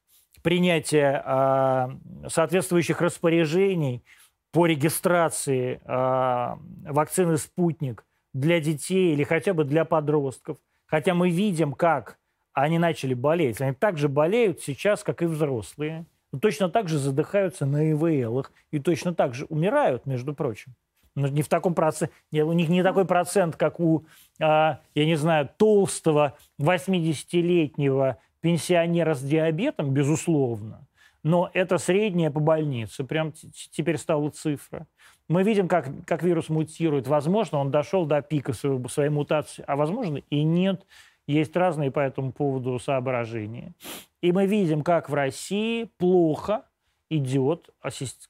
[0.43, 4.03] принятие э, соответствующих распоряжений
[4.51, 10.57] по регистрации э, вакцины «Спутник» для детей или хотя бы для подростков.
[10.87, 12.19] Хотя мы видим, как
[12.55, 13.61] они начали болеть.
[13.61, 16.07] Они так же болеют сейчас, как и взрослые.
[16.41, 20.75] точно так же задыхаются на ИВЛах и точно так же умирают, между прочим.
[21.17, 24.05] Но не в таком проценте, у них не такой процент, как у,
[24.39, 30.87] а, я не знаю, толстого 80-летнего пенсионера с диабетом, безусловно.
[31.23, 33.33] Но это средняя по больнице, прям
[33.73, 34.87] теперь стала цифра.
[35.29, 37.09] Мы видим, как, как вирус мутирует.
[37.09, 40.87] Возможно, он дошел до пика своей, своей мутации, а возможно и нет.
[41.27, 43.73] Есть разные по этому поводу соображения.
[44.21, 46.67] И мы видим, как в России плохо
[47.09, 47.71] идет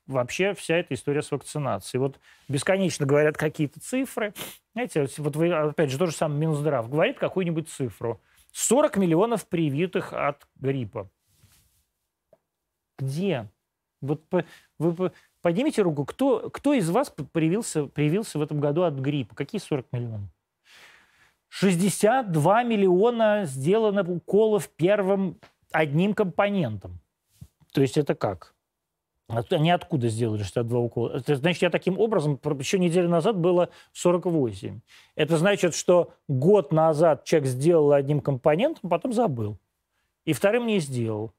[0.07, 2.01] вообще вся эта история с вакцинацией.
[2.01, 4.35] Вот бесконечно говорят какие-то цифры.
[4.75, 8.21] Знаете, вот вы, опять же, то же самое Минздрав говорит какую-нибудь цифру.
[8.53, 11.11] 40 миллионов привитых от гриппа.
[12.99, 13.51] Где?
[14.01, 14.23] Вот
[14.79, 15.13] вы
[15.47, 19.37] Поднимите руку, кто, кто из вас привился, привился в этом году от гриппа?
[19.37, 20.29] Какие 40 миллионов?
[21.51, 25.39] 62 миллиона сделано уколов первым
[25.71, 26.99] одним компонентом.
[27.73, 28.56] То есть это как?
[29.29, 31.17] Они откуда сделали 62 укола?
[31.17, 34.81] Это значит, я таким образом, еще неделю назад было 48.
[35.17, 39.59] Это значит, что год назад человек сделал одним компонентом, потом забыл.
[40.25, 41.33] И вторым не сделал.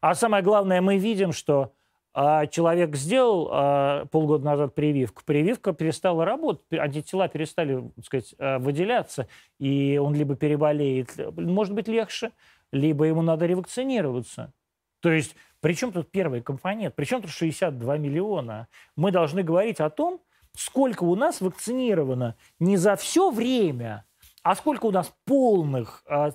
[0.00, 1.72] А самое главное, мы видим, что
[2.12, 8.58] А человек сделал а, полгода назад прививку, прививка перестала работать, антитела перестали, так сказать, а,
[8.58, 9.28] выделяться,
[9.60, 12.32] и он либо переболеет, может быть, легче,
[12.72, 14.52] либо ему надо ревакцинироваться.
[15.00, 16.94] То есть, при чем тут первый компонент?
[16.94, 18.68] При чем тут 62 миллиона?
[18.96, 20.20] Мы должны говорить о том,
[20.56, 24.06] сколько у нас вакцинировано не за все время,
[24.42, 26.32] а сколько у нас полных, а,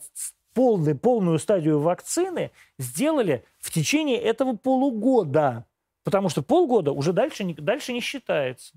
[0.53, 5.65] полный, полную стадию вакцины сделали в течение этого полугода.
[6.03, 8.75] Потому что полгода уже дальше дальше не считается.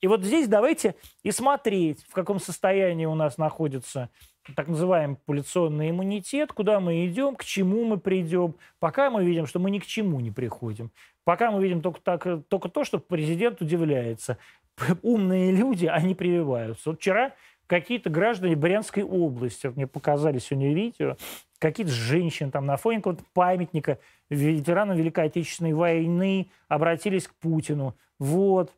[0.00, 0.94] И вот здесь давайте
[1.24, 4.10] и смотреть, в каком состоянии у нас находится
[4.54, 8.54] так называемый популяционный иммунитет, куда мы идем, к чему мы придем.
[8.78, 10.90] Пока мы видим, что мы ни к чему не приходим.
[11.24, 14.38] Пока мы видим только, так, только то, что президент удивляется.
[15.02, 16.90] Умные люди, они прививаются.
[16.90, 17.32] Вот вчера
[17.66, 21.16] какие-то граждане Брянской области, вот мне показали сегодня видео,
[21.58, 23.98] какие-то женщины там на фоне какого-то памятника
[24.30, 27.94] ветеранам Великой Отечественной войны обратились к Путину.
[28.18, 28.72] Вот,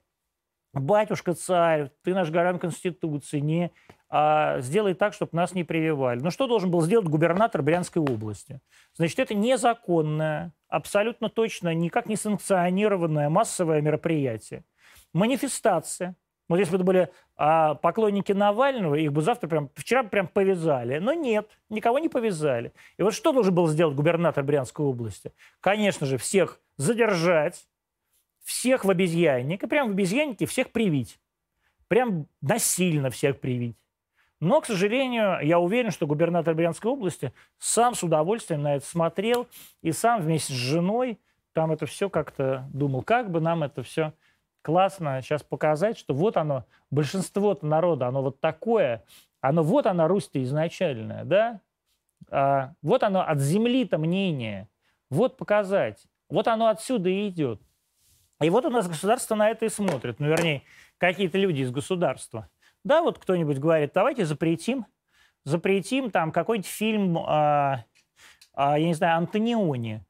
[0.72, 3.72] батюшка царь, ты наш гарант Конституции, не
[4.08, 6.20] а, сделай так, чтобы нас не прививали.
[6.20, 8.60] Ну что должен был сделать губернатор Брянской области?
[8.94, 14.64] Значит, это незаконное, абсолютно точно никак не санкционированное массовое мероприятие.
[15.12, 16.16] Манифестация,
[16.48, 20.98] вот если бы это были а, поклонники Навального, их бы завтра прям, вчера прям повязали.
[20.98, 22.72] Но нет, никого не повязали.
[22.96, 25.32] И вот что должен был сделать губернатор Брянской области?
[25.60, 27.68] Конечно же, всех задержать,
[28.50, 31.20] всех в обезьянник, и прям в обезьяннике всех привить.
[31.86, 33.76] Прям насильно всех привить.
[34.40, 39.46] Но, к сожалению, я уверен, что губернатор Брянской области сам с удовольствием на это смотрел
[39.82, 41.20] и сам вместе с женой
[41.52, 44.14] там это все как-то думал, как бы нам это все
[44.62, 49.04] классно сейчас показать, что вот оно, большинство народа, оно вот такое,
[49.40, 51.60] оно вот оно Русь-то изначальная, да?
[52.30, 54.68] А, вот оно от земли-то мнение,
[55.08, 57.60] вот показать, вот оно отсюда и идет.
[58.40, 60.62] И вот у нас государство на это и смотрит, ну, вернее,
[60.98, 62.48] какие-то люди из государства.
[62.84, 64.86] Да, вот кто-нибудь говорит, давайте запретим,
[65.44, 67.84] запретим там какой-нибудь фильм, а,
[68.54, 70.04] а, я не знаю, Антониони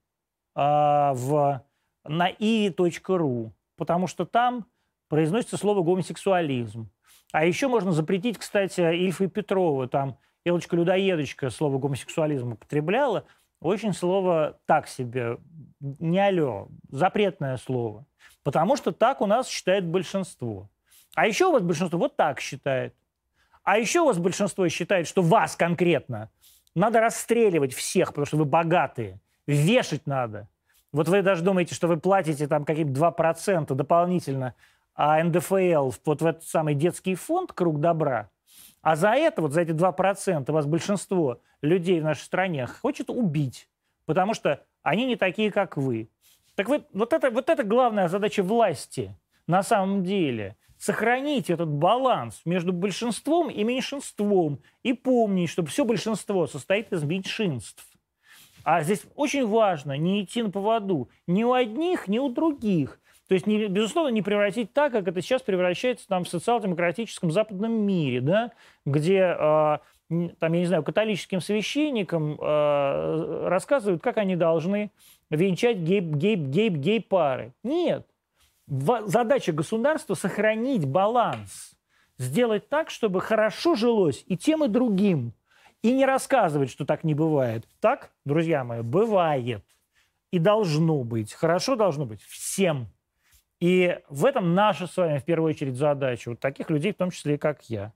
[0.55, 1.65] а, в,
[2.05, 4.67] на i.ru потому что там
[5.09, 6.91] произносится слово гомосексуализм.
[7.33, 13.25] А еще можно запретить, кстати, Ильфа и Петрова, там Елочка-людоедочка слово гомосексуализм употребляла,
[13.61, 15.39] очень слово так себе,
[15.81, 18.07] не алло, запретное слово.
[18.43, 20.69] Потому что так у нас считает большинство.
[21.15, 22.95] А еще у вас большинство вот так считает.
[23.63, 26.31] А еще у вас большинство считает, что вас конкретно
[26.75, 29.21] надо расстреливать всех, потому что вы богатые.
[29.47, 30.49] Вешать надо.
[30.93, 34.55] Вот вы даже думаете, что вы платите там какие-то 2% дополнительно,
[34.95, 38.29] а НДФЛ вот в этот самый детский фонд «Круг добра»,
[38.83, 43.69] а за это, вот за эти 2% вас большинство людей в нашей стране хочет убить,
[44.07, 46.09] потому что они не такие, как вы.
[46.55, 49.15] Так вот, вот, это, вот это главная задача власти
[49.47, 50.57] на самом деле.
[50.79, 57.87] Сохранить этот баланс между большинством и меньшинством и помнить, что все большинство состоит из меньшинств.
[58.65, 63.00] А здесь очень важно не идти на поводу ни у одних, ни у других.
[63.31, 67.71] То есть, не, безусловно, не превратить так, как это сейчас превращается там, в социал-демократическом западном
[67.73, 68.51] мире, да,
[68.85, 69.79] где, э,
[70.09, 74.91] там, я не знаю, католическим священникам э, рассказывают, как они должны
[75.31, 77.53] венчать гей-пары.
[77.63, 78.05] Нет.
[78.67, 81.77] Задача государства– сохранить баланс,
[82.19, 85.35] сделать так, чтобы хорошо жилось и тем, и другим–
[85.83, 87.65] и не рассказывать, что так не бывает.
[87.79, 89.65] Так, друзья мои, бывает.
[90.33, 91.33] И должно быть.
[91.33, 92.89] Хорошо должно быть всем.
[93.61, 96.31] И в этом наша с вами, в первую очередь, задача.
[96.31, 97.93] Вот таких людей, в том числе и как я.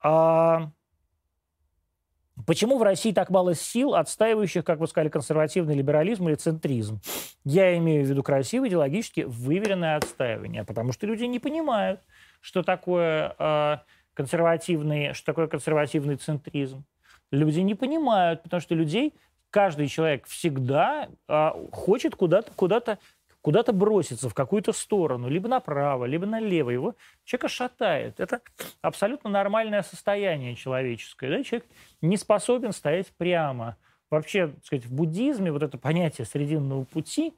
[0.00, 0.70] А...
[2.46, 7.00] Почему в России так мало сил, отстаивающих, как вы сказали, консервативный либерализм или центризм?
[7.44, 12.00] Я имею в виду красивое, идеологически выверенное отстаивание, потому что люди не понимают,
[12.40, 13.82] что такое а,
[14.14, 16.84] консервативный, что такое консервативный центризм.
[17.30, 19.14] Люди не понимают, потому что людей,
[19.50, 22.98] каждый человек всегда а, хочет куда-то, куда-то,
[23.42, 26.70] куда-то броситься в какую-то сторону, либо направо, либо налево.
[26.70, 28.20] Его человека шатает.
[28.20, 28.40] Это
[28.80, 31.36] абсолютно нормальное состояние человеческое.
[31.38, 31.44] Да?
[31.44, 31.66] Человек
[32.00, 33.76] не способен стоять прямо.
[34.10, 37.34] Вообще, так сказать, в буддизме вот это понятие срединного пути,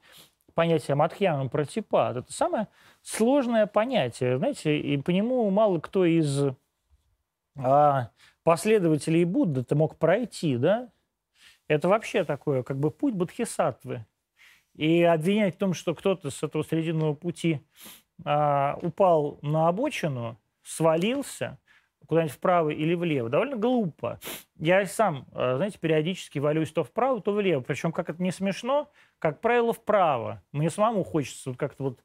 [0.54, 2.68] понятие Мадхьяна Пратипад, это самое
[3.02, 4.38] сложное понятие.
[4.38, 6.46] Знаете, и по нему мало кто из
[7.56, 8.10] а
[8.42, 10.90] последователей Будды ты мог пройти, да?
[11.68, 14.04] Это вообще такое, как бы путь бодхисаттвы.
[14.74, 17.60] И обвинять в том, что кто-то с этого срединного пути
[18.24, 21.58] а, упал на обочину, свалился,
[22.06, 24.18] куда-нибудь вправо или влево, довольно глупо.
[24.58, 27.60] Я сам, э, знаете, периодически валюсь то вправо, то влево.
[27.60, 30.42] Причем, как это не смешно, как правило, вправо.
[30.52, 32.00] Мне самому хочется вот как-то вот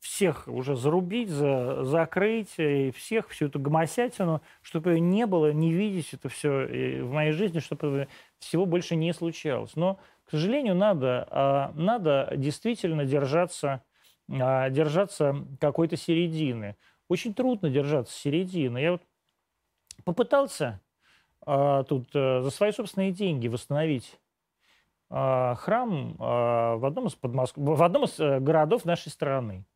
[0.00, 5.72] всех уже зарубить, за, закрыть, и всех, всю эту гомосятину, чтобы ее не было, не
[5.72, 8.08] видеть это все в моей жизни, чтобы
[8.38, 9.76] всего больше не случалось.
[9.76, 13.82] Но, к сожалению, надо, а, надо действительно держаться,
[14.30, 16.76] а, держаться какой-то середины.
[17.08, 18.78] Очень трудно держаться середины.
[18.78, 19.02] Я вот
[20.04, 20.80] попытался
[21.44, 24.18] а, тут э, за свои собственные деньги восстановить
[25.10, 27.58] храм в одном из, Подмоск...
[27.58, 29.66] в одном из э, городов нашей страны.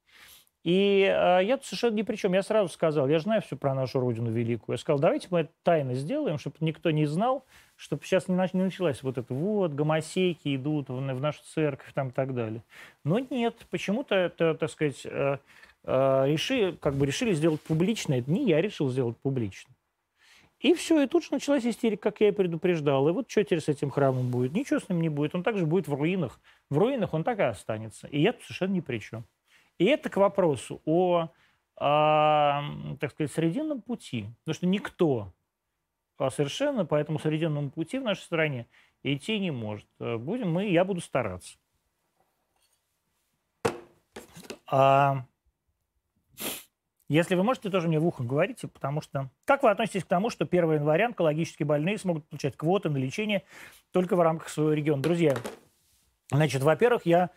[0.66, 2.32] И э, я тут совершенно ни при чем.
[2.32, 4.74] Я сразу сказал, я знаю все про нашу Родину Великую.
[4.74, 7.44] Я сказал, давайте мы это тайно сделаем, чтобы никто не знал,
[7.76, 12.10] чтобы сейчас не началась вот это вот, гомосейки идут в, в нашу церковь там и
[12.10, 12.64] так далее.
[13.04, 15.38] Но нет, почему-то это, так сказать, э,
[15.84, 18.14] э, реши, как бы решили сделать публично.
[18.14, 19.72] Это не я решил сделать публично.
[20.58, 23.08] И все, и тут же началась истерика, как я и предупреждал.
[23.08, 24.52] И вот что теперь с этим храмом будет?
[24.52, 25.32] Ничего с ним не будет.
[25.36, 26.40] Он также будет в руинах.
[26.70, 28.08] В руинах он так и останется.
[28.08, 29.24] И я тут совершенно ни при чем.
[29.78, 31.28] И это к вопросу о,
[31.76, 32.62] о
[33.00, 34.26] так сказать, срединном пути.
[34.40, 35.32] Потому что никто
[36.18, 38.66] а, совершенно по этому срединному пути в нашей стране
[39.02, 39.86] идти не может.
[39.98, 41.58] Будем мы, я буду стараться.
[44.68, 45.24] А,
[47.08, 49.30] если вы можете, тоже мне в ухо говорите, потому что...
[49.44, 53.44] Как вы относитесь к тому, что 1 января онкологически больные смогут получать квоты на лечение
[53.92, 55.02] только в рамках своего региона?
[55.02, 55.36] Друзья,
[56.32, 57.30] значит, во-первых, я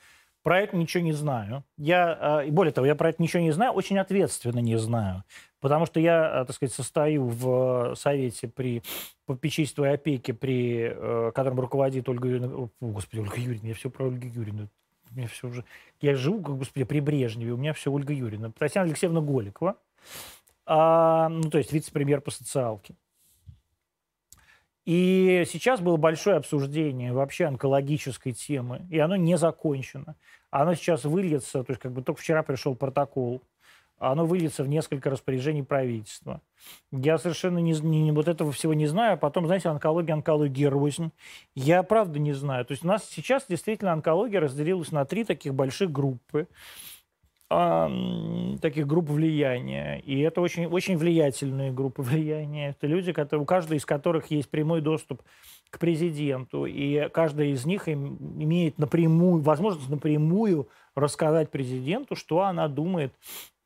[0.49, 1.63] про это ничего не знаю.
[1.77, 5.23] Я, а, и более того, я про это ничего не знаю, очень ответственно не знаю.
[5.59, 8.81] Потому что я, а, так сказать, состою в совете при
[9.27, 12.47] попечительстве и опеке, при э, котором руководит Ольга Юрьевна...
[12.47, 14.69] О, господи, Ольга Юрьевна, я все про Ольгу Юрьевну.
[15.11, 15.65] У меня все уже...
[16.01, 18.51] Я живу, как, господи, при Брежневе, у меня все Ольга Юрьевна.
[18.57, 19.75] Татьяна Алексеевна Голикова,
[20.65, 22.95] а, ну, то есть вице-премьер по социалке.
[24.89, 30.15] И сейчас было большое обсуждение вообще онкологической темы, и оно не закончено.
[30.49, 33.39] Оно сейчас выльется, то есть как бы только вчера пришел протокол,
[33.99, 36.41] оно выльется в несколько распоряжений правительства.
[36.91, 39.13] Я совершенно не, не, вот этого всего не знаю.
[39.13, 41.11] А потом, знаете, онкология, онкология рознь.
[41.53, 42.65] Я правда не знаю.
[42.65, 46.47] То есть у нас сейчас действительно онкология разделилась на три таких больших группы
[47.49, 49.99] таких групп влияния.
[50.01, 52.69] И это очень, очень влиятельные группы влияния.
[52.69, 55.23] Это люди, которые, у каждой из которых есть прямой доступ
[55.71, 56.65] к президенту.
[56.65, 63.13] И каждая из них имеет напрямую, возможность напрямую рассказать президенту, что она думает.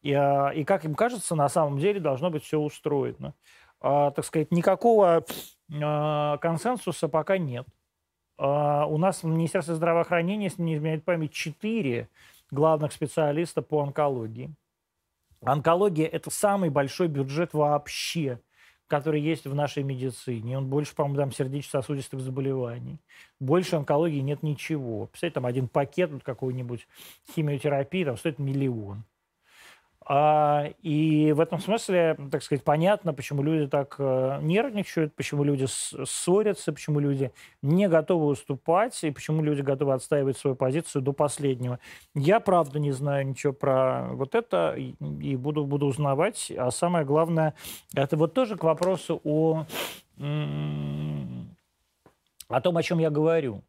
[0.02, 3.34] И, а, и как им кажется, на самом деле должно быть все устроено.
[3.82, 5.26] А, так сказать, никакого
[5.82, 7.68] а, консенсуса пока нет.
[8.38, 12.08] А, у нас в Министерстве здравоохранения, если не изменяет память, четыре
[12.54, 14.54] главных специалиста по онкологии.
[15.42, 18.40] Онкология– это самый большой бюджет вообще,
[18.88, 20.58] который есть в нашей медицине.
[20.58, 23.00] Он больше, по-моему, там сердечно-сосудистых заболеваний.
[23.40, 25.08] Больше онкологии нет ничего.
[25.08, 26.88] Представляете, там один пакет вот какой-нибудь
[27.34, 29.04] химиотерапии там стоит миллион.
[30.06, 35.66] А, и в этом смысле, так сказать, понятно, почему люди так э, нервничают, почему люди
[35.68, 37.32] ссорятся, почему люди
[37.62, 41.80] не готовы уступать, и почему люди готовы отстаивать свою позицию до последнего.
[42.16, 46.52] Я, правда, не знаю ничего про вот это, и буду, буду узнавать.
[46.58, 47.54] А самое главное,
[47.96, 49.66] это вот тоже к вопросу о,
[52.50, 53.64] о том, о чем я говорю.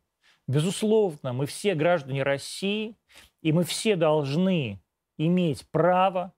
[0.48, 2.96] Безусловно, мы все граждане России,
[3.40, 4.80] и мы все должны
[5.18, 6.32] иметь право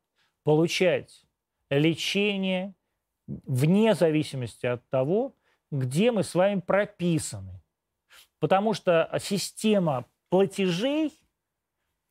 [0.45, 1.25] получать
[1.71, 2.75] лечение
[3.27, 5.35] вне зависимости от того,
[5.71, 7.61] где мы с вами прописаны.
[8.39, 11.13] Потому что система платежей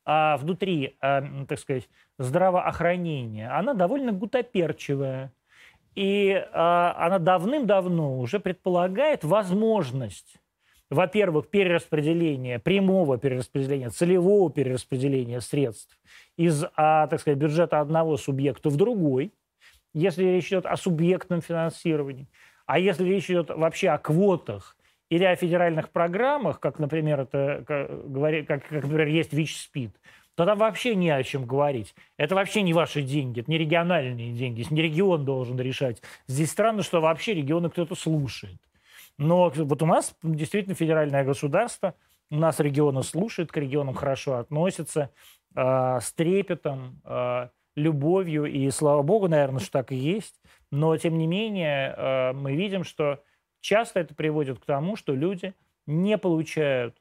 [0.05, 1.89] а внутри, а, так сказать,
[2.19, 5.33] здравоохранения, она довольно гутоперчивая.
[5.95, 10.37] И а, она давным-давно уже предполагает возможность
[10.89, 15.97] во-первых, перераспределение, прямого перераспределения, целевого перераспределения средств
[16.37, 19.33] из, а, так сказать, бюджета одного субъекта в другой,
[19.93, 22.27] если речь идет о субъектном финансировании.
[22.65, 24.75] А если речь идет вообще о квотах
[25.09, 29.91] или о федеральных программах, как, например, это, как, как, например, есть ВИЧ-СПИД,
[30.35, 31.95] то там вообще не о чем говорить.
[32.17, 36.01] Это вообще не ваши деньги, это не региональные деньги, не регион должен решать.
[36.27, 38.59] Здесь странно, что вообще регионы кто-то слушает.
[39.17, 41.95] Но вот у нас действительно федеральное государство,
[42.29, 45.11] у нас регионы слушают, к регионам хорошо относятся,
[45.55, 50.41] э, с трепетом, э, любовью, и слава богу, наверное, что так и есть.
[50.71, 53.21] Но, тем не менее, э, мы видим, что
[53.61, 55.53] часто это приводит к тому, что люди
[55.85, 56.97] не получают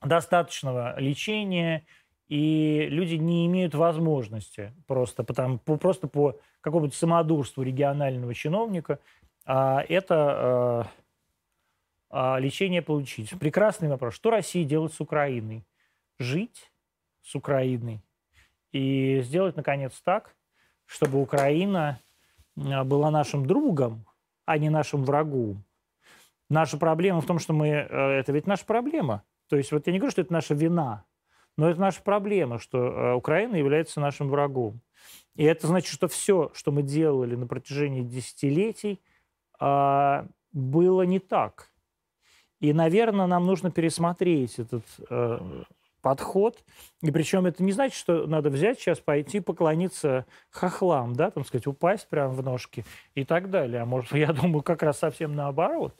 [0.00, 1.84] достаточного лечения,
[2.28, 9.00] и люди не имеют возможности просто, потому, просто по какому-то самодурству регионального чиновника
[9.44, 10.90] а, это
[12.12, 13.30] лечение получить.
[13.38, 14.14] Прекрасный вопрос.
[14.14, 15.64] Что Россия делает с Украиной?
[16.18, 16.70] Жить
[17.22, 18.02] с Украиной
[18.72, 20.34] и сделать, наконец, так,
[20.86, 22.00] чтобы Украина
[22.56, 24.04] а, была нашим другом,
[24.44, 25.62] а не нашим врагом.
[26.48, 27.68] Наша проблема в том, что мы...
[27.68, 29.22] Э, это ведь наша проблема.
[29.48, 31.04] То есть вот я не говорю, что это наша вина,
[31.56, 34.80] но это наша проблема, что э, Украина является нашим врагом.
[35.34, 39.00] И это значит, что все, что мы делали на протяжении десятилетий,
[39.58, 41.71] а, было не так.
[42.62, 45.64] И, наверное, нам нужно пересмотреть этот э,
[46.00, 46.62] подход.
[47.02, 51.66] И причем это не значит, что надо взять сейчас, пойти поклониться хохлам, да, там сказать,
[51.66, 52.84] упасть прямо в ножки
[53.16, 53.82] и так далее.
[53.82, 55.92] А может, я думаю, как раз совсем наоборот.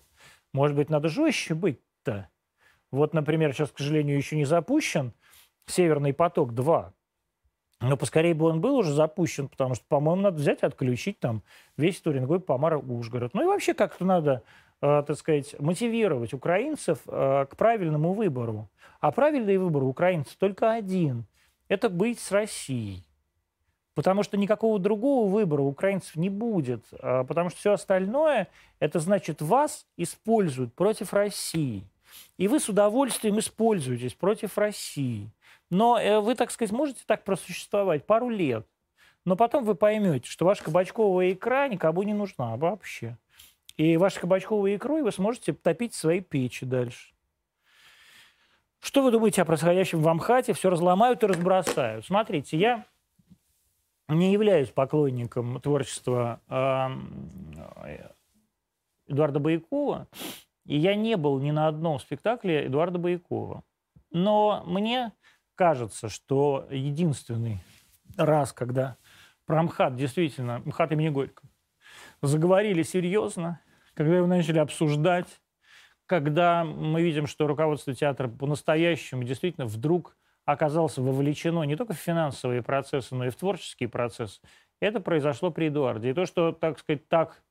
[0.53, 2.29] Может быть, надо жестче быть-то.
[2.93, 5.15] Вот, например, сейчас, к сожалению, еще не запущен
[5.67, 6.93] «Северный поток-2»,
[7.83, 11.43] но поскорее бы он был уже запущен, потому что, по-моему, надо взять и отключить там
[11.77, 13.35] весь Турингой, Помара, Ужгород.
[13.35, 14.45] Ну и вообще как-то надо,
[14.83, 18.69] так сказать, мотивировать украинцев э, к правильному выбору.
[19.01, 21.25] А правильный выбор украинцев только один–
[21.69, 23.05] это быть с Россией.
[23.95, 26.85] Потому что никакого другого выбора украинцев не будет.
[26.93, 28.49] Э, потому что все остальное–
[28.81, 31.85] это значит вас используют против России.
[32.37, 35.31] И вы с удовольствием используетесь против России.
[35.71, 38.67] Но э, вы, так сказать, можете так просуществовать пару лет.
[39.25, 43.17] Но потом вы поймете, что ваша кабачковая икра никому не нужна вообще.
[43.77, 47.15] И вашей кабачковой икрой вы сможете топить свои печи дальше.
[48.81, 50.53] Что вы думаете о происходящем в Амхате?
[50.53, 52.05] Все разломают и разбросают.
[52.05, 52.85] Смотрите, я
[54.09, 56.41] не являюсь поклонником творчества
[59.07, 60.09] Эдуарда Боякова,
[60.67, 63.63] и я не был ни на одном спектакле Эдуарда Боякова.
[64.11, 65.13] Но мне
[65.55, 67.63] кажется, что единственный
[68.17, 68.97] раз, когда
[69.47, 71.49] про МХАТ действительно, МХАТ имени Горького,
[72.23, 73.61] заговорили серьезно,
[73.95, 75.41] когда его начали обсуждать,
[76.07, 82.63] когда мы видим, что руководство театра по-настоящему действительно вдруг оказалось вовлечено не только в финансовые
[82.63, 84.41] процессы, но и в творческие процессы,
[84.81, 86.11] это произошло при Эдуарде.
[86.11, 87.43] И то, что, так сказать, так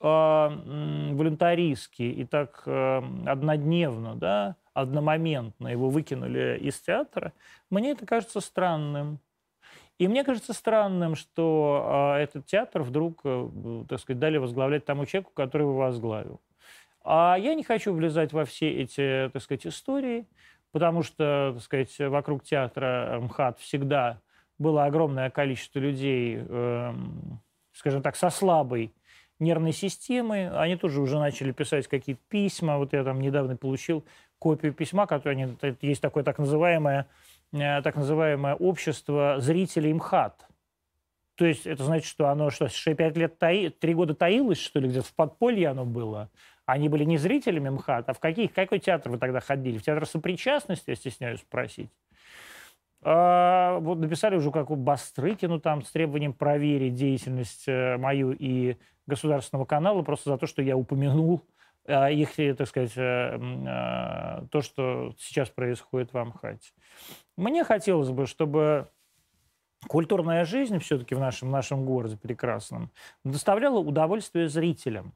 [0.00, 7.32] э, волюнтаристски и так э, однодневно, да, одномоментно его выкинули из театра,
[7.70, 9.20] мне это кажется странным.
[10.02, 15.06] И мне кажется странным, что э, этот театр вдруг, э, так сказать, дали возглавлять тому
[15.06, 16.40] человеку, который его возглавил.
[17.04, 20.26] А я не хочу влезать во все эти, так сказать, истории,
[20.72, 24.18] потому что, так сказать, вокруг театра МХАТ всегда
[24.58, 26.94] было огромное количество людей, э,
[27.72, 28.92] скажем так, со слабой
[29.38, 30.50] нервной системы.
[30.56, 32.76] Они тоже уже начали писать какие-то письма.
[32.76, 34.04] Вот я там недавно получил
[34.40, 37.06] копию письма, которое они, есть такое так называемое,
[37.52, 40.48] так называемое общество зрителей МХАТ.
[41.34, 44.88] То есть это значит, что оно что, 5 лет, таи, 3 года таилось, что ли,
[44.88, 46.30] где-то в подполье оно было.
[46.66, 49.78] Они были не зрителями МХАТ, а в каких, какой театр вы тогда ходили?
[49.78, 51.90] В театр сопричастности, я стесняюсь спросить.
[53.04, 58.76] А, вот написали уже как у Бастрыкину там с требованием проверить деятельность э, мою и
[59.06, 61.42] государственного канала просто за то, что я упомянул
[61.86, 66.72] их, э, так сказать, э, а, то, что сейчас происходит в Амхате.
[67.36, 68.88] Мне хотелось бы, чтобы
[69.88, 72.90] культурная жизнь все-таки в нашем, нашем городе прекрасном
[73.24, 75.14] доставляла удовольствие зрителям.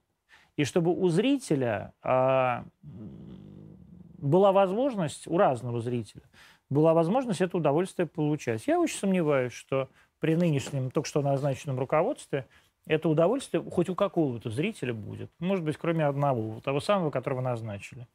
[0.57, 6.23] И чтобы у зрителя а, была возможность, у разного зрителя,
[6.69, 8.67] была возможность это удовольствие получать.
[8.67, 9.89] Я очень сомневаюсь, что
[10.19, 12.47] при нынешнем, только что назначенном руководстве–
[12.87, 15.31] это удовольствие хоть у какого-то зрителя будет.
[15.39, 18.07] Может быть, кроме одного, того самого, которого назначили.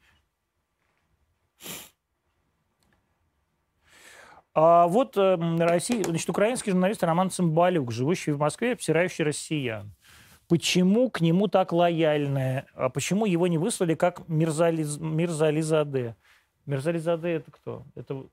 [4.53, 9.93] А вот э, Россия, значит, украинский журналист Роман Цымбалюк, живущий в Москве, обсирающий россиян.
[10.49, 12.65] Почему к нему так лояльные?
[12.73, 14.97] А почему его не выслали как Мирзализ...
[14.97, 16.17] Мирзализаде?
[16.65, 17.85] Мирзализаде это кто?
[17.95, 18.25] Это,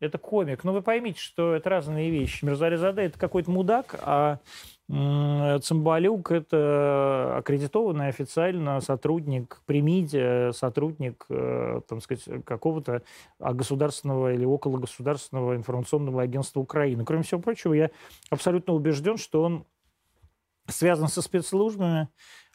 [0.00, 0.64] это комик.
[0.64, 2.44] Но ну, вы поймите, что это разные вещи.
[2.44, 4.38] Мирзализаде это какой-то мудак, а
[4.88, 13.02] Цымбалюк– это аккредитованный официально сотрудник Примиде, сотрудник, э, там сказать, какого-то
[13.38, 17.04] государственного или около государственного информационного агентства Украины.
[17.04, 17.90] Кроме всего прочего, я
[18.30, 19.66] абсолютно убежден, что он
[20.68, 22.08] связан со спецслужбами,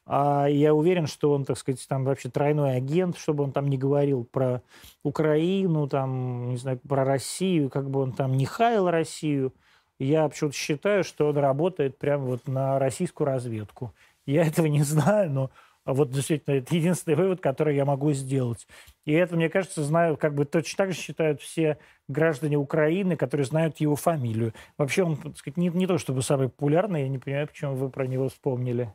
[0.05, 3.77] а я уверен, что он, так сказать, там вообще тройной агент, чтобы он там не
[3.77, 4.61] говорил про
[5.03, 9.53] Украину, там, не знаю, про Россию, как бы он там не хаял Россию–
[9.99, 13.93] я почему-то считаю, что он работает прямо вот на российскую разведку.
[14.25, 15.51] Я этого не знаю, но
[15.85, 18.67] Вот действительно, это единственный вывод, который я могу сделать.
[19.05, 21.77] И это, мне кажется, знаю, как бы точно так же считают все
[22.07, 24.53] граждане Украины, которые знают его фамилию.
[24.77, 27.89] Вообще он, так сказать, не, не то чтобы самый популярный, я не понимаю, почему вы
[27.89, 28.93] про него вспомнили.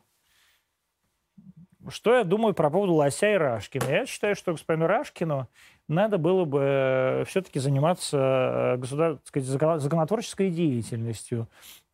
[1.89, 3.85] Что я думаю про поводу Лося и Рашкина?
[3.85, 5.47] Я считаю, что господину Рашкину
[5.87, 9.17] надо было бы э, все-таки заниматься э, государ...
[9.23, 11.47] сказать, законотворческой деятельностью,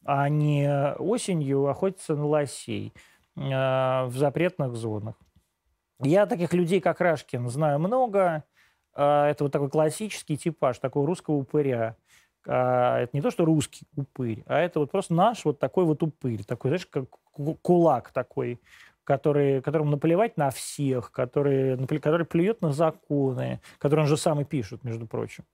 [0.03, 2.93] а не осенью охотиться на лосей
[3.35, 5.15] э, в запретных зонах.
[6.01, 8.43] Я таких людей, как Рашкин, знаю много.
[8.93, 11.97] Это вот такой классический типаж, такого русского упыря.
[12.45, 16.43] Это не то, что русский упырь, а это вот просто наш вот такой вот упырь.
[16.43, 17.09] Такой, знаешь, как
[17.61, 18.61] кулак такой
[19.05, 24.43] который, которому наплевать на всех, который, который плюет на законы, которые он же сам и
[24.43, 25.45] пишет, между прочим,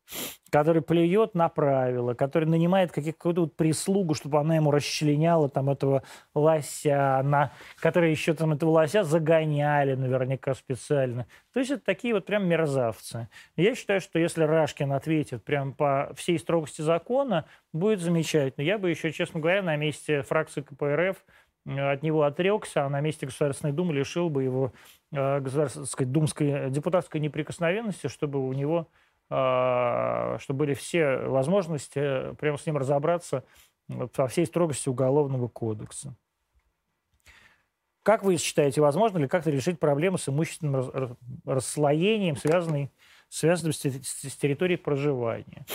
[0.50, 6.04] который плюет на правила, который нанимает какую-то вот прислугу, чтобы она ему расчленяла там этого
[6.34, 11.28] лося, на, которые еще там этого лося загоняли наверняка специально.
[11.54, 13.28] То есть это такие вот прям мерзавцы.
[13.58, 18.64] Я считаю, что если Рашкин ответит прям по всей строгости закона, будет замечательно.
[18.64, 21.18] Я бы еще, честно говоря, на месте фракции КПРФ
[21.66, 24.74] от него отрекся, а на месте Государственной Думы лишил бы его
[25.12, 28.88] э, государственной, думской депутатской неприкосновенности, чтобы у него
[29.30, 33.44] э, чтобы были все возможности прямо с ним разобраться
[33.88, 36.16] во всей строгости Уголовного кодекса.
[38.04, 42.92] Как вы считаете, возможно ли как-то решить проблему с имущественным расслоением, связанной,
[43.30, 45.66] связанным с территорией проживания?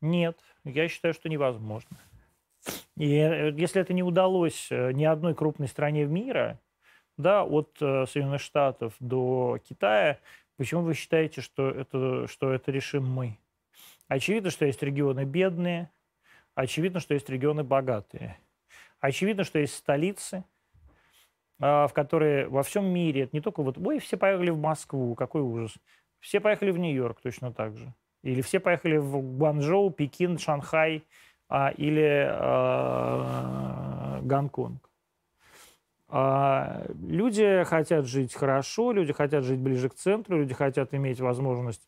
[0.00, 1.96] Нет, я считаю, что невозможно.
[2.98, 6.58] И э, если это не удалось э, ни одной крупной стране в мире,
[7.16, 10.18] да, от э, Соединенных Штатов до Китая,
[10.56, 13.38] почему вы считаете, что это, что это решим мы?
[14.08, 15.90] Очевидно, что есть регионы бедные,
[16.56, 18.36] очевидно, что есть регионы богатые.
[18.98, 20.42] Очевидно, что есть столицы,
[21.60, 25.14] а, в которые во всем мире, это не только вот, ой, все поехали в Москву,
[25.14, 25.76] какой ужас.
[26.18, 27.94] Все поехали в Нью-Йорк точно так же.
[28.24, 31.04] Или все поехали в Гуанчжоу, Пекин, Шанхай–
[31.48, 34.88] а, или а, Гонконг.
[36.10, 41.86] А, люди хотят жить хорошо, люди хотят жить ближе к центру, люди хотят иметь возможность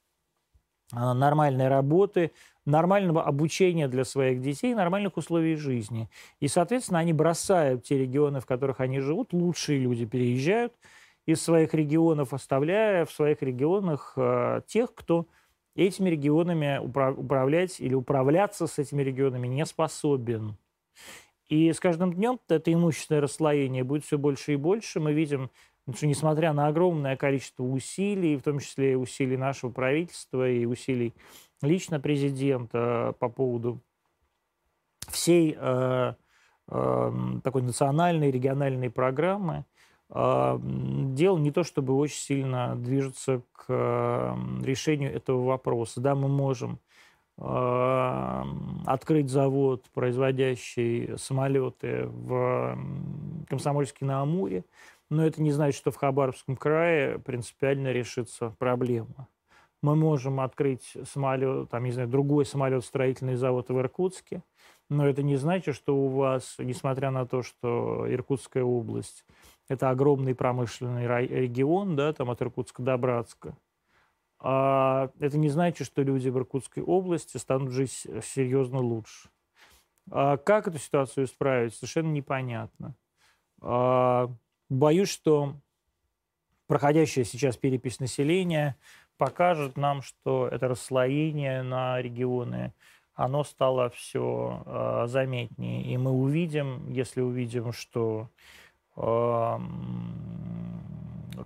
[0.92, 2.32] а, нормальной работы,
[2.66, 6.10] нормального обучения для своих детей, нормальных условий жизни.
[6.40, 10.74] И, соответственно, они бросают те регионы, в которых они живут, лучшие люди переезжают
[11.24, 15.26] из своих регионов, оставляя в своих регионах э, тех, кто
[15.74, 20.56] этими регионами управлять или управляться с этими регионами не способен.
[21.48, 25.00] И с каждым днем это имущественное расслоение будет все больше и больше.
[25.00, 25.50] Мы видим,
[25.92, 31.12] что несмотря на огромное количество усилий, в том числе усилий нашего правительства и усилий
[31.62, 33.80] лично президента по поводу
[35.08, 36.14] всей э,
[36.68, 37.12] э,
[37.42, 39.64] такой национальной, региональной программы,
[40.12, 46.00] дело не то, чтобы очень сильно движется к решению этого вопроса.
[46.00, 46.80] Да, мы можем
[47.42, 48.44] а,
[48.84, 52.78] открыть завод, производящий самолеты в
[53.48, 54.64] Комсомольске на Амуре,
[55.08, 59.26] но это не значит, что в Хабаровском крае принципиально решится проблема.
[59.82, 64.42] Мы можем открыть самолет, там, не знаю, другой самолет-строительный завод в Иркутске,
[64.90, 69.24] но это не значит, что у вас, несмотря на то, что Иркутская область
[69.70, 73.56] это огромный промышленный регион, да, там от Иркутска до Братска.
[74.40, 79.28] А это не значит, что люди в Иркутской области станут жить серьезно лучше.
[80.10, 82.96] А как эту ситуацию исправить, совершенно непонятно.
[83.60, 84.28] А
[84.68, 85.54] боюсь, что
[86.66, 88.76] проходящая сейчас перепись населения
[89.18, 92.72] покажет нам, что это расслоение на регионы,
[93.14, 95.84] оно стало все а, заметнее.
[95.84, 98.30] И мы увидим, если увидим, что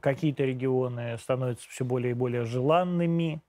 [0.01, 3.41] какие-то регионы становятся все более и более желанными,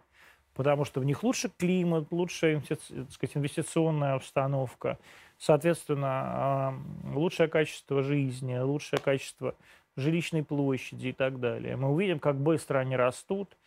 [0.53, 4.97] потому что в них лучше климат, лучшая сказать, инвестиционная обстановка,
[5.38, 6.74] соответственно,
[7.14, 9.56] лучшее качество жизни, лучшее качество
[9.97, 11.76] жилищной площади и так далее.
[11.76, 13.58] Мы увидим, как быстро они растут,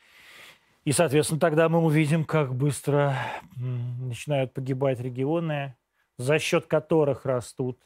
[0.84, 3.16] и, соответственно, тогда мы увидим, как быстро
[3.56, 5.74] начинают погибать регионы,
[6.16, 7.78] за счет которых растут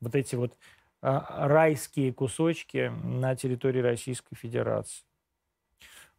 [0.00, 0.56] вот эти вот
[1.00, 5.04] а, райские кусочки на территории Российской Федерации.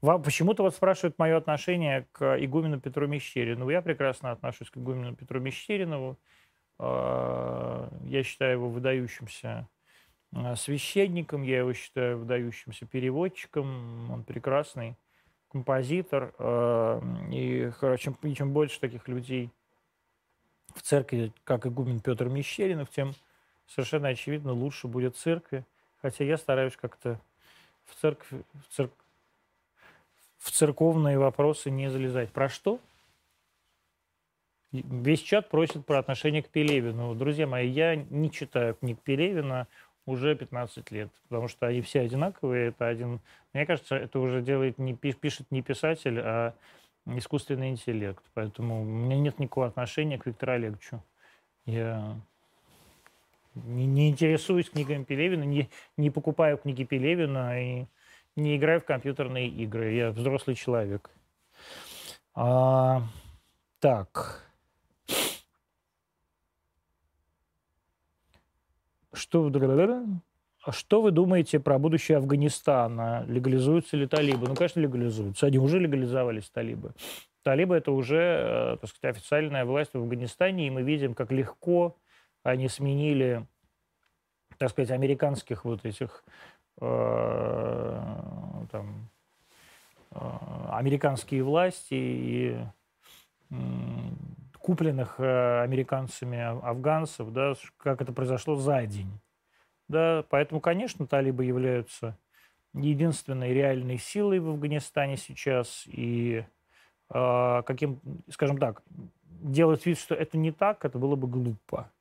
[0.02, 3.70] Почему-то вот спрашивают мое отношение к игумену Петру Мещерину.
[3.70, 6.18] Я прекрасно отношусь к игумену Петру Мещеринову.
[6.78, 9.68] А, я считаю его выдающимся
[10.34, 14.10] а, священником, я его считаю выдающимся переводчиком.
[14.10, 14.96] Он прекрасный
[15.50, 16.34] композитор.
[17.32, 19.50] И чем, чем больше таких людей
[20.76, 23.14] в церкви, как игумен Петр Мещеринов, тем
[23.74, 25.64] совершенно очевидно лучше будет церкви,
[26.02, 27.20] хотя я стараюсь как-то
[27.86, 28.92] в церковь, в, церк...
[30.38, 32.32] в церковные вопросы не залезать.
[32.32, 32.80] Про что?
[34.72, 37.16] Весь чат просит про отношение к Пелевину.
[37.16, 39.68] Друзья мои, я не читаю книг Пелевина
[40.06, 42.70] уже 15 лет, потому что они все одинаковые.
[42.70, 43.20] Это один...
[43.54, 46.54] Мне кажется, это уже делает не, пишет не писатель, а
[47.08, 48.24] искусственный интеллект.
[48.36, 51.04] Поэтому у меня нет никакого отношения к Виктору Олеговичу.
[51.66, 52.16] Я
[53.66, 57.86] не, не интересуюсь книгами Пелевина, не, не покупаю книги Пелевина и
[58.36, 59.94] не играю в компьютерные игры.
[59.94, 61.10] Я взрослый человек.
[62.34, 63.04] А,
[63.80, 64.46] так.
[69.14, 69.52] Что,
[70.64, 73.26] а что вы думаете про будущее Афганистана?
[73.28, 74.48] Легализуются ли талибы?
[74.48, 75.48] Ну, конечно, легализуются.
[75.48, 76.94] Они уже легализовались, талибы.
[77.44, 81.98] Талибы– это уже, э, так сказать, официальная власть в Афганистане, и мы видим, как легко
[82.44, 83.46] они сменили,
[84.58, 86.24] так сказать, американских вот этих
[86.82, 88.04] э,
[88.72, 89.10] там,
[90.12, 90.18] э,
[90.72, 92.58] американские власти и
[94.60, 99.10] купленных э, американцами афганцев, да, как это произошло за день.
[99.88, 102.16] Да, поэтому, конечно, талибы являются
[102.74, 105.86] единственной реальной силой в Афганистане сейчас.
[105.88, 106.46] И
[107.10, 108.84] э, каким, скажем так,
[109.26, 111.92] делать вид, что это не так, это было бы глупо.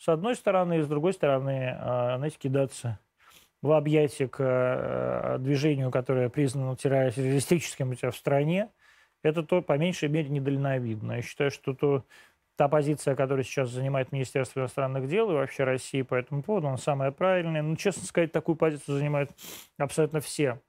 [0.00, 2.98] С одной стороны, и с другой стороны, э, знаете, кидаться
[3.60, 8.70] в объятия к э, движению, которое признано террористическим у тебя в стране,
[9.22, 11.12] это то, по меньшей мере, недальновидно.
[11.12, 12.06] Я считаю, что то,
[12.56, 16.78] та позиция, которую сейчас занимает Министерство иностранных дел и вообще России по этому поводу, она
[16.78, 17.60] самая правильная.
[17.60, 19.30] Ну, честно сказать, такую позицию занимают
[19.76, 20.62] абсолютно все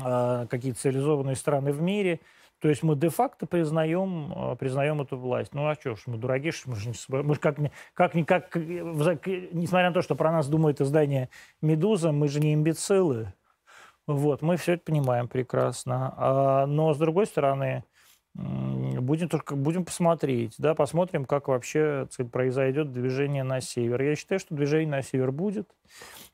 [0.00, 2.20] э, какие-то цивилизованные страны в мире.
[2.64, 5.52] То есть мы де-факто признаем, э, признаем эту власть.
[5.52, 7.58] Ну а что ж, мы дураки, мы же, не, мы же как,
[7.92, 11.28] как, как, несмотря на то, что про нас думает издание
[11.60, 13.34] «Медуза», мы же не имбецилы.
[14.06, 16.14] Вот, мы все это понимаем прекрасно.
[16.16, 17.84] А, но, с другой стороны,
[18.32, 24.00] будем только будем посмотреть, да, посмотрим, как вообще сказать, произойдет движение на север.
[24.00, 25.68] Я считаю, что движение на север будет.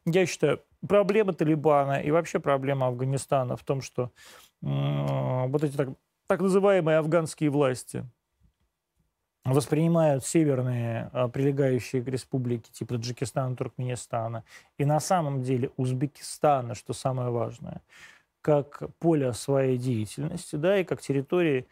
[0.06, 4.12] Я считаю, проблема Талибана и вообще проблема Афганистана в том, что
[4.62, 5.88] вот эти так,
[6.30, 8.06] так называемые афганские власти–
[9.44, 14.44] воспринимают северные а, прилегающие к республике типа Таджикистана, Туркменистана
[14.78, 17.82] и на самом деле Узбекистана, что самое важное,
[18.42, 21.66] как поле своей деятельности, да, и как территории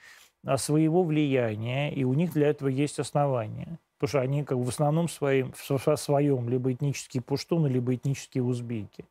[0.44, 3.78] а, своего влияния, и у них для этого есть основания.
[3.98, 8.44] Потому что они как бы в основном своим, в своем либо этнические пуштуны, либо этнические
[8.44, 9.04] узбеки.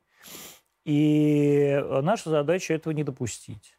[0.85, 3.76] И наша задача этого не допустить.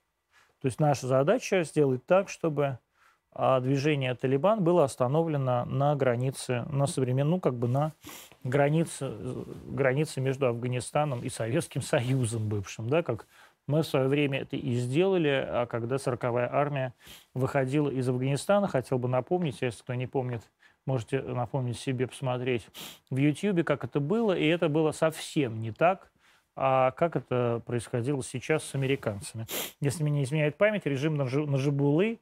[0.61, 2.79] То есть наша задача сделать так, чтобы
[3.33, 7.93] а движение Талибан было остановлено на границе, на современном, ну, как бы на
[8.43, 9.13] границе,
[9.67, 13.27] границе между Афганистаном и Советским Союзом бывшим, да, как
[13.69, 16.95] мы в свое время это и сделали, а когда 40-я армия
[17.35, 20.43] выходила из Афганистана, хотел бы напомнить, если кто не помнит,
[20.87, 22.67] можете напомнить себе, посмотреть
[23.11, 26.11] в YouTube, как это было, и это было совсем не так,
[26.61, 29.47] а как это происходило сейчас с американцами.
[29.81, 32.19] Если меня не изменяет память, режим Нажибулы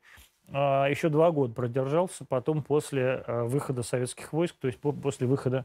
[0.49, 5.65] а, еще два года продержался, потом после а, выхода советских войск, то есть после выхода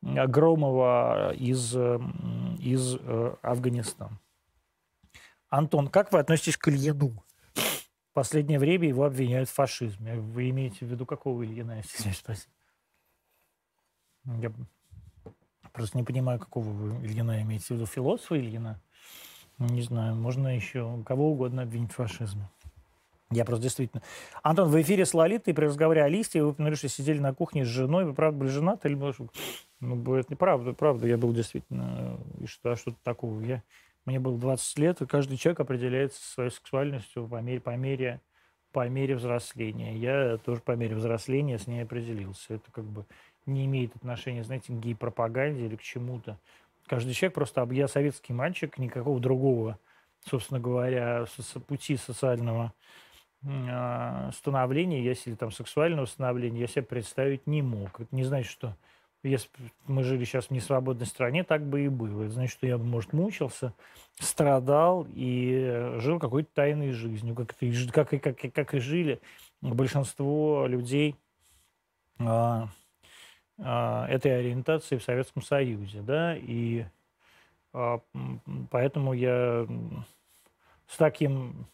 [0.00, 4.20] Громова из, из э, Афганистана.
[5.48, 7.24] Антон, как вы относитесь к Ильину?
[7.54, 10.14] В последнее время его обвиняют в фашизме.
[10.16, 12.48] Вы имеете в виду какого Ильина, если спросить?
[14.24, 14.52] Я
[15.74, 17.86] просто не понимаю, какого вы Ильина имеете в виду.
[17.86, 18.80] Философа Ильина?
[19.58, 22.48] Не знаю, можно еще кого угодно обвинить в фашизме.
[23.30, 24.02] Я просто действительно...
[24.42, 27.64] Антон, в эфире с Лолитой при разговоре о листе вы упомянули, что сидели на кухне
[27.64, 28.04] с женой.
[28.04, 28.88] Вы правда были женаты?
[28.88, 28.96] Или...
[29.80, 31.06] Ну, это неправда, правда.
[31.08, 32.18] Я был действительно...
[32.40, 33.40] И что, а что-то такого.
[33.40, 33.62] Я...
[34.04, 38.20] Мне было 20 лет, и каждый человек определяется своей сексуальностью по мере, по мере,
[38.70, 39.96] по мере взросления.
[39.96, 42.54] Я тоже по мере взросления с ней определился.
[42.54, 43.06] Это как бы
[43.46, 46.38] не имеет отношения, знаете, к гей-пропаганде или к чему-то.
[46.86, 47.66] Каждый человек просто...
[47.70, 49.78] Я советский мальчик, никакого другого,
[50.24, 51.26] собственно говоря,
[51.66, 52.72] пути социального
[53.42, 58.00] э, становления, если там сексуального становления, я себе представить не мог.
[58.00, 58.76] Это не значит, что
[59.22, 59.48] если
[59.86, 62.24] мы жили сейчас в несвободной стране, так бы и было.
[62.24, 63.72] Это значит, что я бы, может, мучился,
[64.18, 67.56] страдал и жил какой-то тайной жизнью, как,
[68.10, 69.20] как, как, как и жили
[69.62, 71.16] большинство людей
[72.18, 72.68] а, а,
[73.58, 76.02] этой ориентации в Советском Союзе.
[76.02, 76.36] Да?
[76.36, 76.84] И
[77.72, 78.00] а,
[78.70, 79.66] поэтому я
[80.86, 81.66] с таким